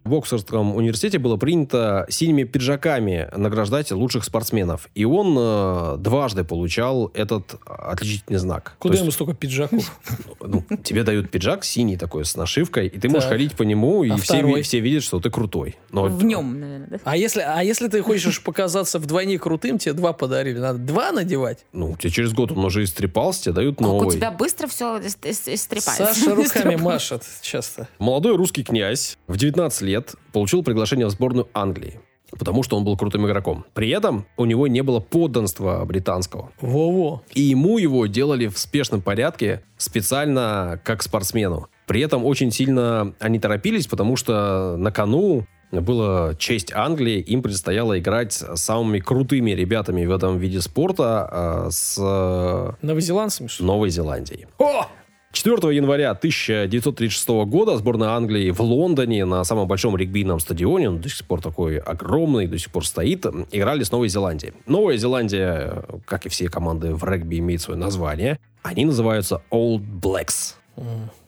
[0.03, 4.89] В Оксфордском университете было принято синими пиджаками награждать лучших спортсменов.
[4.95, 8.75] И он э, дважды получал этот отличительный знак.
[8.79, 9.99] Куда То ему есть, столько пиджаков?
[10.39, 13.33] ну, тебе дают пиджак синий такой с нашивкой, и ты можешь Так.
[13.33, 14.63] ходить по нему, и А все, второй?
[14.63, 15.75] все видят, что ты крутой.
[15.91, 16.97] Но В нем, наверное, да?
[17.03, 20.57] А если, а если ты хочешь показаться вдвойне крутым, тебе два подарили.
[20.57, 21.59] Надо два надевать?
[21.73, 24.15] Ну, тебе через год он уже истрепался, тебе дают Как у новый.
[24.17, 26.07] тебя быстро все истрепается.
[26.13, 27.87] Саша руками машет часто.
[27.99, 29.90] Молодой русский князь в 19 лет
[30.33, 31.99] получил приглашение в сборную Англии,
[32.37, 33.65] потому что он был крутым игроком.
[33.73, 36.51] При этом у него не было подданства британского.
[36.61, 37.23] Во-во.
[37.33, 41.67] И ему его делали в спешном порядке, специально как спортсмену.
[41.87, 47.97] При этом очень сильно они торопились, потому что на кону была честь Англии, им предстояло
[47.97, 53.67] играть с самыми крутыми ребятами в этом виде спорта а, с э, Новозеландцами, что ли?
[53.67, 54.47] Новой Зеландией.
[54.57, 54.87] О!
[55.31, 61.09] 4 января 1936 года сборная Англии в Лондоне на самом большом регбийном стадионе, он до
[61.09, 64.53] сих пор такой огромный, до сих пор стоит, играли с Новой Зеландией.
[64.67, 68.39] Новая Зеландия, как и все команды в регби, имеет свое название.
[68.61, 70.55] Они называются Old Blacks.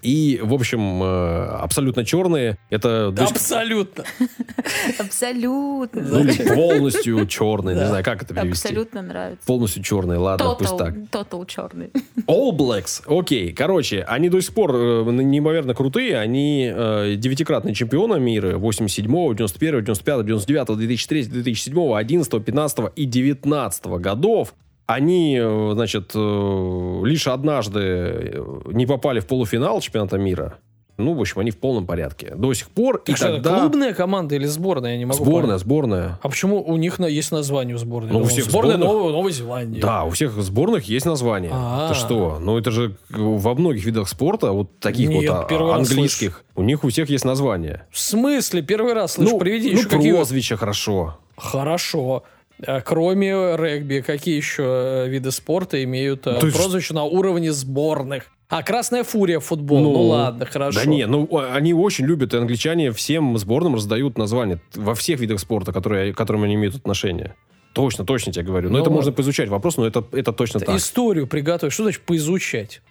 [0.01, 2.57] И, в общем, э, абсолютно черные.
[2.69, 4.03] Это сих- Абсолютно.
[4.99, 6.01] Абсолютно.
[6.01, 7.87] ну, полностью черные, не Да.
[7.87, 8.67] знаю, как это перевести.
[8.67, 9.45] Абсолютно нравится.
[9.45, 10.93] Полностью черные, ладно, пусть так.
[10.93, 11.91] Тотал, тотал черный.
[12.27, 13.53] All Blacks, окей.
[13.53, 16.17] Короче, они до сих пор э, неимоверно крутые.
[16.19, 23.85] Они э, девятикратные чемпионы мира 87-го, 91-го, 95-го, 99-го, 2003 2007 11 15 и 19
[23.85, 24.53] годов.
[24.85, 30.55] Они, э, значит, э, лишь однажды э, не попали в полуфинал чемпионата мира.
[30.97, 32.33] Ну, в общем, они в полном порядке.
[32.35, 32.97] До сих пор.
[32.97, 33.59] и Так что, это тогда...
[33.61, 34.91] клубная команда или сборная?
[34.91, 35.61] Я не могу Сборная, понять.
[35.61, 36.19] сборная.
[36.21, 38.11] А почему у них на- есть название у сборной?
[38.11, 39.79] Ну, у всех сборная сборных- Новой, Новой Зеландии.
[39.81, 41.49] Да, у всех сборных есть название.
[41.51, 41.85] А.
[41.87, 42.37] Это что?
[42.39, 46.83] Ну, это же во многих видах спорта, вот таких Нет, вот а, английских, у них
[46.83, 47.87] у всех есть название.
[47.89, 48.61] В смысле?
[48.61, 49.31] Первый раз слышу.
[49.31, 50.11] ну, Приведи ну, еще какие...
[50.13, 51.17] прозвище хорошо.
[51.37, 52.23] Хорошо.
[52.65, 54.63] А Кроме регби, какие еще
[55.05, 58.25] э, виды спорта имеют э, То есть- прозвище на уровне сборных?
[58.49, 59.81] А Красная Фурия футбол.
[59.81, 60.79] Ну, ладно, хорошо.
[60.79, 65.39] Да не, ну они очень любят, и англичане всем сборным раздают названия во всех видах
[65.39, 67.33] спорта, которые, к которым они имеют отношение.
[67.73, 68.69] Точно, точно тебе говорю.
[68.69, 68.95] Но Ну это ладно.
[68.97, 70.75] можно поизучать вопрос, но это, это точно так.
[70.75, 71.73] Историю приготовить.
[71.73, 72.81] Что значит поизучать?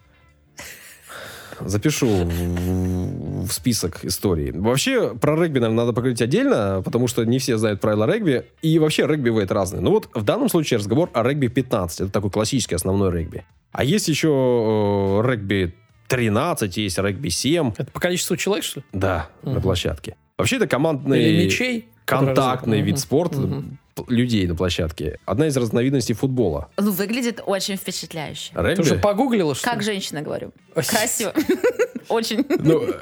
[1.66, 4.52] Запишу в, в список историй.
[4.52, 8.44] Вообще, про регби, наверное, надо поговорить отдельно, потому что не все знают правила регби.
[8.62, 9.80] И вообще, регби бывает разные.
[9.80, 12.00] Ну вот, в данном случае разговор о регби 15.
[12.02, 13.44] Это такой классический основной регби.
[13.72, 15.74] А есть еще э, регби
[16.08, 17.72] 13, есть регби 7.
[17.78, 18.86] Это по количеству человек, что ли?
[18.92, 19.62] Да, на Мгм.
[19.62, 20.16] площадке.
[20.38, 21.22] Вообще, это командный...
[21.22, 21.88] Или мечей?
[22.04, 23.78] которые контактный вид спорта Мгм.
[24.09, 25.18] Людей на площадке.
[25.24, 26.68] Одна из разновидностей футбола.
[26.76, 28.53] Ну, выглядит очень впечатляюще.
[28.55, 28.74] Регби?
[28.76, 29.84] Ты уже погуглила, что Как ли?
[29.84, 30.53] женщина говорю.
[30.74, 31.32] Красиво.
[32.09, 32.45] Очень.
[32.49, 32.93] Ну, э,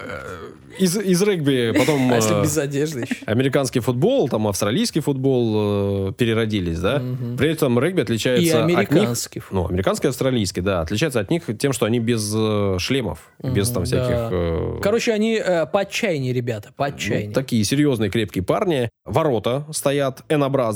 [0.79, 2.13] из, из регби потом...
[2.13, 3.17] А если э, без одежды еще?
[3.27, 6.99] Американский футбол, там австралийский футбол э, переродились, да?
[6.99, 7.37] Мгм.
[7.37, 8.79] При этом регби отличается И от них...
[8.79, 9.43] американский.
[9.51, 10.83] Ну, американский и австралийский, да.
[10.83, 14.09] Отличается от них тем, что они без э, шлемов, и без там всяких...
[14.11, 14.29] да.
[14.31, 17.33] э, Короче, они э, поотчаяннее, ребята, ну, поотчаяннее.
[17.35, 18.91] такие серьезные, крепкие парни.
[19.05, 20.23] Ворота стоят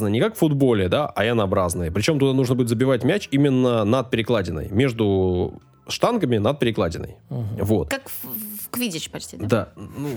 [0.05, 1.91] N-образные, не как в футболе, да, а N-образные.
[1.91, 7.17] Причем туда нужно будет забивать мяч именно над перекладиной, между штангами над перекладиной.
[7.31, 7.57] Мгм.
[7.61, 7.91] Вот.
[7.91, 8.25] Как в,
[8.65, 9.37] в квиддич почти.
[9.37, 9.47] да?
[9.47, 10.09] Да, ну,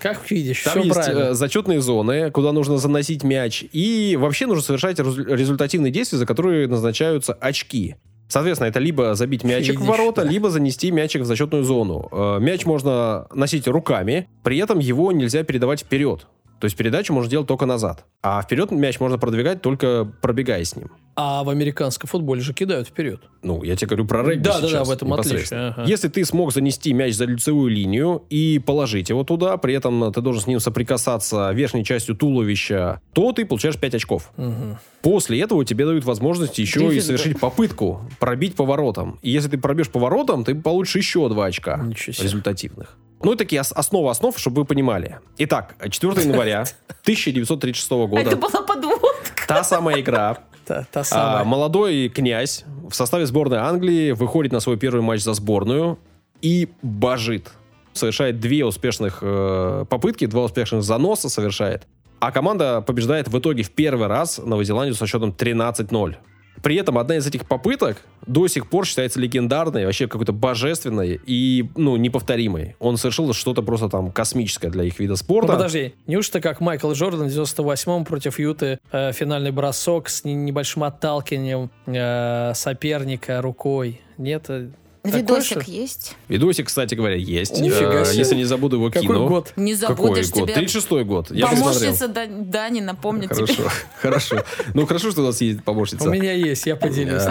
[0.00, 1.20] Как видишь, Там все есть правильно.
[1.30, 3.64] э, зачетные зоны, куда нужно заносить мяч.
[3.72, 7.96] И вообще нужно совершать резу- результативные действия, за которые назначаются очки.
[8.28, 10.28] Соответственно, это либо забить мячик в Видишь, ворота, да.
[10.30, 12.08] либо занести мячик в зачетную зону.
[12.12, 16.26] Э, Мяч можно носить руками, при этом его нельзя передавать вперед.
[16.60, 18.04] То есть передачу можно делать только назад.
[18.22, 20.90] А вперед мяч можно продвигать только пробегая с ним.
[21.20, 23.20] А в американском футболе же кидают вперед.
[23.42, 25.82] Ну, я тебе говорю про регби Да, да, да, сейчас, в этом отличие, ага.
[25.84, 30.20] Если ты смог занести мяч за лицевую линию и положить его туда, при этом ты
[30.20, 34.30] должен с ним соприкасаться верхней частью туловища, то ты получаешь 5 очков.
[34.36, 34.78] Мгм.
[35.02, 37.02] После этого тебе дают возможность еще и Дивиденды.
[37.06, 39.18] совершить попытку пробить поворотом.
[39.20, 42.96] И если ты пробьешь поворотом, ты получишь еще 2 очка результативных.
[43.24, 45.18] Ну, и такие ос- основы основ, чтобы вы понимали.
[45.38, 46.60] Итак, 4 января
[47.02, 48.36] 1936 А это года.
[48.36, 49.46] была подводка.
[49.48, 50.38] Та самая игра,
[50.68, 51.44] Та, та а, самая.
[51.44, 55.98] молодой князь в составе сборной Англии выходит на свой первый матч за сборную
[56.42, 57.50] и божит.
[57.94, 61.86] Совершает две успешных э, попытки, два успешных заноса совершает.
[62.20, 66.16] А команда побеждает в итоге в первый раз Новую Зеландию со счетом 13-0.
[66.62, 71.68] При этом одна из этих попыток до сих пор считается легендарной, вообще какой-то божественной и,
[71.76, 72.76] ну, неповторимой.
[72.78, 75.52] Он совершил что-то просто там космическое для их вида Ну, спорта.
[75.54, 80.84] подожди, неужто как Майкл Джордан в 98-м против Юты э, финальный бросок с не- небольшим
[80.84, 84.00] отталкиванием э, соперника рукой?
[84.18, 84.44] Нет?
[84.48, 84.68] э,
[85.04, 86.16] Видосик что- есть.
[86.28, 87.58] Видосик, кстати говоря, есть.
[87.60, 88.18] Нифига Э, себе.
[88.18, 89.52] Если не забуду, его Какой год?
[89.56, 90.50] Не Какой забудешь год?
[90.50, 90.54] тебе.
[90.64, 91.30] 36-й год.
[91.30, 91.46] Я.
[91.46, 93.46] Помощница Да- Дани напомнит тебе.
[93.46, 93.70] Хорошо,
[94.02, 94.44] хорошо.
[94.74, 96.08] Ну, хорошо, что у нас есть помощница.
[96.08, 97.22] У меня есть, я поделюсь.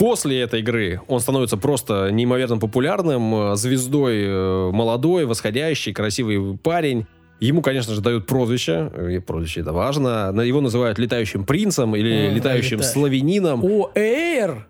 [0.00, 7.06] После этой игры он становится просто неимоверно популярным, э, звездой э, молодой, восходящий, красивый парень.
[7.38, 10.32] Ему, конечно же, дают прозвище, э, и прозвище это важно.
[10.42, 12.92] Его называют летающим принцем или М, летающим летающий.
[12.94, 13.62] славянином.
[13.62, 14.66] О, Эйр!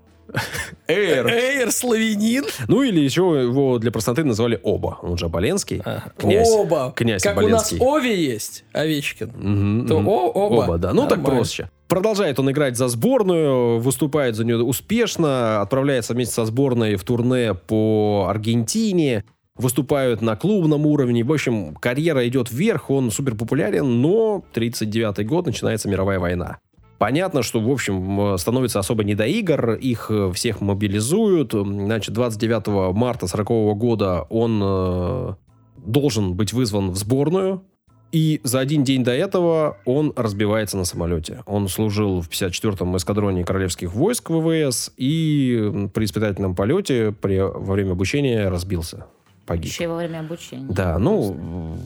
[0.88, 1.26] Эйр.
[1.28, 2.44] Эйр, славянин!
[2.68, 4.98] Ну или еще его для простоты называли Оба.
[5.02, 5.80] Он же Оболенский.
[5.84, 6.12] Ага.
[6.16, 6.48] Князь.
[6.50, 6.92] Оба!
[6.94, 7.78] Князь Как у нас Оболенский.
[7.80, 9.28] Ови есть, Овечкин.
[9.36, 10.08] Мгм, То мгм.
[10.08, 10.78] о- оба.
[10.78, 10.92] да.
[10.92, 11.36] Ну, так Нормально.
[11.40, 11.70] проще.
[11.90, 17.52] Продолжает он играть за сборную, выступает за нее успешно, отправляется вместе со сборной в турне
[17.52, 19.24] по Аргентине,
[19.56, 21.24] выступают на клубном уровне.
[21.24, 26.58] В общем, карьера идет вверх, он супер популярен, но 39 год, начинается мировая война.
[26.98, 31.54] Понятно, что, в общем, становится особо не до игр, их э, всех мобилизуют.
[31.54, 35.34] Значит, 29 марта 40 года он э,
[35.78, 37.64] должен быть вызван в сборную.
[38.12, 41.42] И за один день до этого он разбивается на самолете.
[41.46, 47.92] Он служил в 54-м эскадроне Королевских войск ВВС и при испытательном полете при, во время
[47.92, 49.06] обучения разбился.
[49.46, 49.64] Погиб.
[49.64, 50.66] Еще во время обучения.
[50.70, 51.76] Да, ну,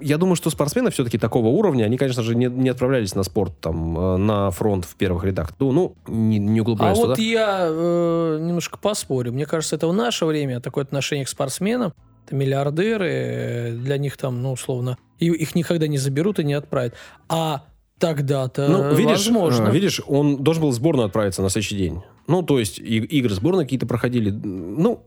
[0.00, 3.52] я думаю, что спортсмены все-таки такого уровня, они, конечно же, не, не отправлялись на спорт,
[3.60, 5.52] там, э, на фронт в первых рядах.
[5.58, 7.22] Ну, ну не, не А углубляясь вот туда.
[7.22, 9.32] я э, немножко поспорю.
[9.32, 11.92] Мне кажется, это в наше время такое отношение к спортсменам.
[12.26, 16.54] Это миллиардеры, э, для них там, ну, условно, и их никогда не заберут и не
[16.54, 16.94] отправят.
[17.28, 17.64] А
[17.98, 19.68] тогда-то Ну, видишь, возможно.
[19.68, 22.00] э, видишь, он должен был в сборную отправиться на следующий день.
[22.26, 24.30] Ну, то есть и- игры сборной какие-то проходили.
[24.30, 25.02] Ну,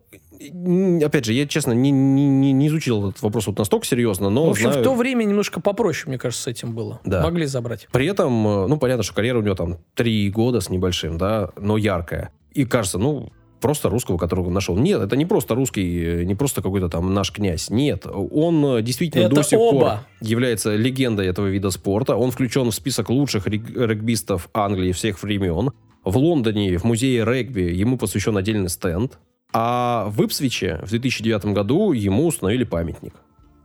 [1.04, 4.46] опять же, я, честно, не, не- не- не изучил этот вопрос вот настолько серьезно, но
[4.46, 7.00] в общем, знаю- в то время немножко попроще, мне кажется, с этим было.
[7.06, 7.24] Да.
[7.24, 7.88] Могли забрать.
[7.92, 11.50] При этом, э, ну, понятно, что карьера у него там три года с небольшим, да,
[11.60, 12.32] но яркая.
[12.54, 13.32] И кажется, ну,
[13.64, 14.78] просто русского, которого он нашел.
[14.78, 17.70] Нет, это не просто русский, э, не просто какой-то там наш князь.
[17.70, 20.08] Нет, он э, действительно Это до сих пор оба.
[20.20, 22.18] является легендой этого вида спорта.
[22.18, 25.72] Он включен в список лучших регбистов Англии всех времен.
[26.04, 29.18] В Лондоне, в музее регби, ему посвящен отдельный стенд.
[29.54, 33.14] А в Ипсвиче в 2009 году ему установили памятник.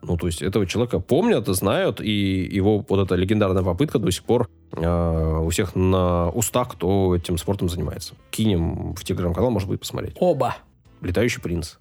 [0.03, 4.25] Ну, то есть этого человека помнят, знают, и его вот эта легендарная попытка до сих
[4.25, 8.15] пор э, у всех на устах, кто этим спортом занимается.
[8.31, 10.15] Кинем в телеграм-канал, может быть, посмотреть.
[10.21, 10.57] Оба.
[11.01, 11.77] «Летающий принц».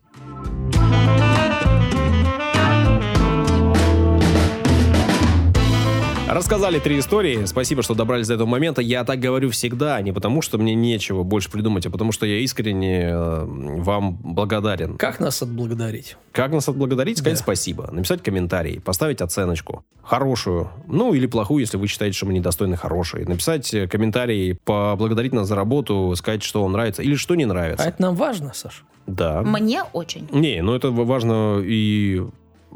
[6.29, 7.45] Рассказали три истории.
[7.45, 8.81] Спасибо, что добрались до этого момента.
[8.81, 12.39] Я так говорю всегда, не потому что мне нечего больше придумать, а потому что я
[12.39, 14.97] искренне э, вам благодарен.
[14.97, 16.17] Как нас отблагодарить?
[16.33, 17.19] Как нас отблагодарить?
[17.19, 17.43] Сказать Да.
[17.43, 17.89] спасибо.
[17.91, 19.85] Написать комментарий, поставить оценочку.
[20.03, 20.69] Хорошую.
[20.87, 23.23] Ну, или плохую, если вы считаете, что мы недостойны хорошей.
[23.25, 27.47] Написать э, комментарий, поблагодарить нас за работу, сказать, что вам нравится или что не А
[27.47, 27.87] нравится.
[27.87, 28.83] это нам важно, Саш.
[29.07, 29.43] Да.
[29.43, 30.27] Мне очень.
[30.31, 32.21] Не, ну это важно и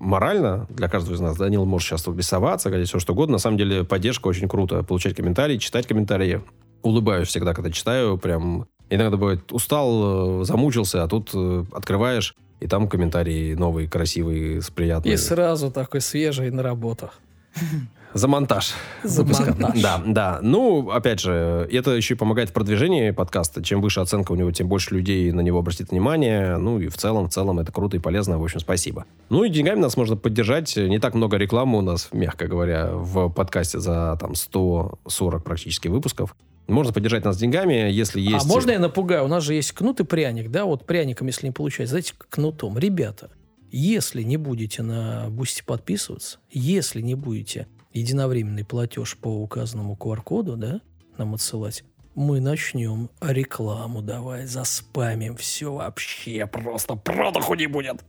[0.02, 1.38] морально для каждого из нас.
[1.38, 3.34] Данил может сейчас тут бесоваться, говорить все что угодно.
[3.34, 4.84] На самом деле поддержка очень круто.
[4.84, 6.42] Получать комментарии, читать комментарии.
[6.82, 8.18] Улыбаюсь всегда, когда читаю.
[8.18, 14.62] Прям иногда бывает устал, э, замучился, а тут э, открываешь, и там комментарии новые, красивые,
[14.62, 15.14] с приятными.
[15.14, 17.20] И сразу такой свежий на работах.
[18.14, 18.74] За монтаж.
[19.04, 19.54] За выпуска.
[19.54, 19.82] монтаж.
[19.82, 20.40] Да, да.
[20.42, 23.64] Ну, опять же, это еще и помогает в продвижении подкаста.
[23.64, 26.58] Чем выше оценка у него, тем больше людей на него обратит внимание.
[26.58, 28.38] Ну, и в целом, в целом, это круто и полезно.
[28.38, 29.06] В общем, спасибо.
[29.30, 30.76] Ну, и деньгами нас можно поддержать.
[30.76, 36.36] Не так много рекламы у нас, мягко говоря, в подкасте за там 140 практически выпусков.
[36.68, 38.46] Можно поддержать нас деньгами, если есть...
[38.46, 39.26] А можно я напугаю?
[39.26, 40.66] У нас же есть кнут и пряник, да?
[40.66, 42.78] Вот пряником, если не получается, знаете, кнутом.
[42.78, 43.30] Ребята,
[43.72, 50.82] если не будете на Бусти подписываться, если не будете единовременный платеж по указанному QR-коду, да,
[51.18, 51.84] нам отсылать,
[52.16, 58.04] мы начнем рекламу давать, заспамим все вообще, просто продуху не будет.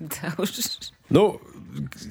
[0.00, 0.50] Да уж.
[1.10, 1.40] Ну,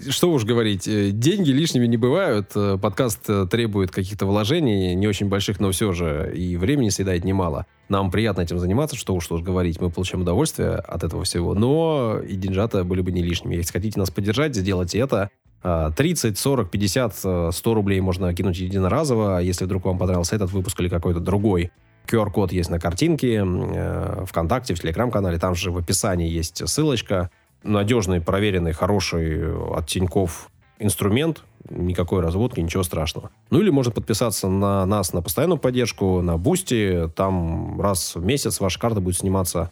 [0.09, 2.51] что уж говорить, э, деньги лишними не бывают.
[2.55, 7.23] Э, Подкаст э, требует каких-то вложений, не очень больших, но все же, и времени съедает
[7.23, 7.65] немало.
[7.87, 12.19] Нам приятно этим заниматься, что уж тут говорить, мы получаем удовольствие от этого всего, но
[12.19, 13.55] и деньжата были бы не лишними.
[13.55, 15.31] Если хотите нас поддержать, сделайте это.
[15.61, 20.51] А, 30, 40, 50, э, 100 рублей можно кинуть единоразово, если вдруг вам понравился этот
[20.51, 21.71] выпуск или какой-то другой.
[22.07, 27.29] QR-код есть на картинке, э, ВКонтакте, в Телеграм-канале, там же в описании есть ссылочка
[27.63, 30.49] надежный, проверенный, хороший от Тиньков
[30.79, 33.31] инструмент, никакой разводки, ничего страшного.
[33.51, 38.61] Ну или можно подписаться на нас на постоянную поддержку, на Бусти, там раз в месяц
[38.61, 39.71] ваша карта будет сниматься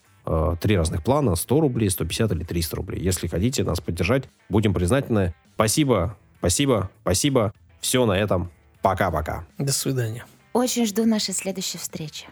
[0.59, 3.01] три разных плана, 100 рублей, 150 или 300 рублей.
[3.01, 5.33] Если хотите нас поддержать, будем признательны.
[5.55, 7.53] Спасибо, спасибо, спасибо.
[7.79, 8.51] Все на этом.
[8.81, 9.45] Пока-пока.
[9.57, 10.25] До свидания.
[10.53, 12.25] Очень жду нашей следующей встречи.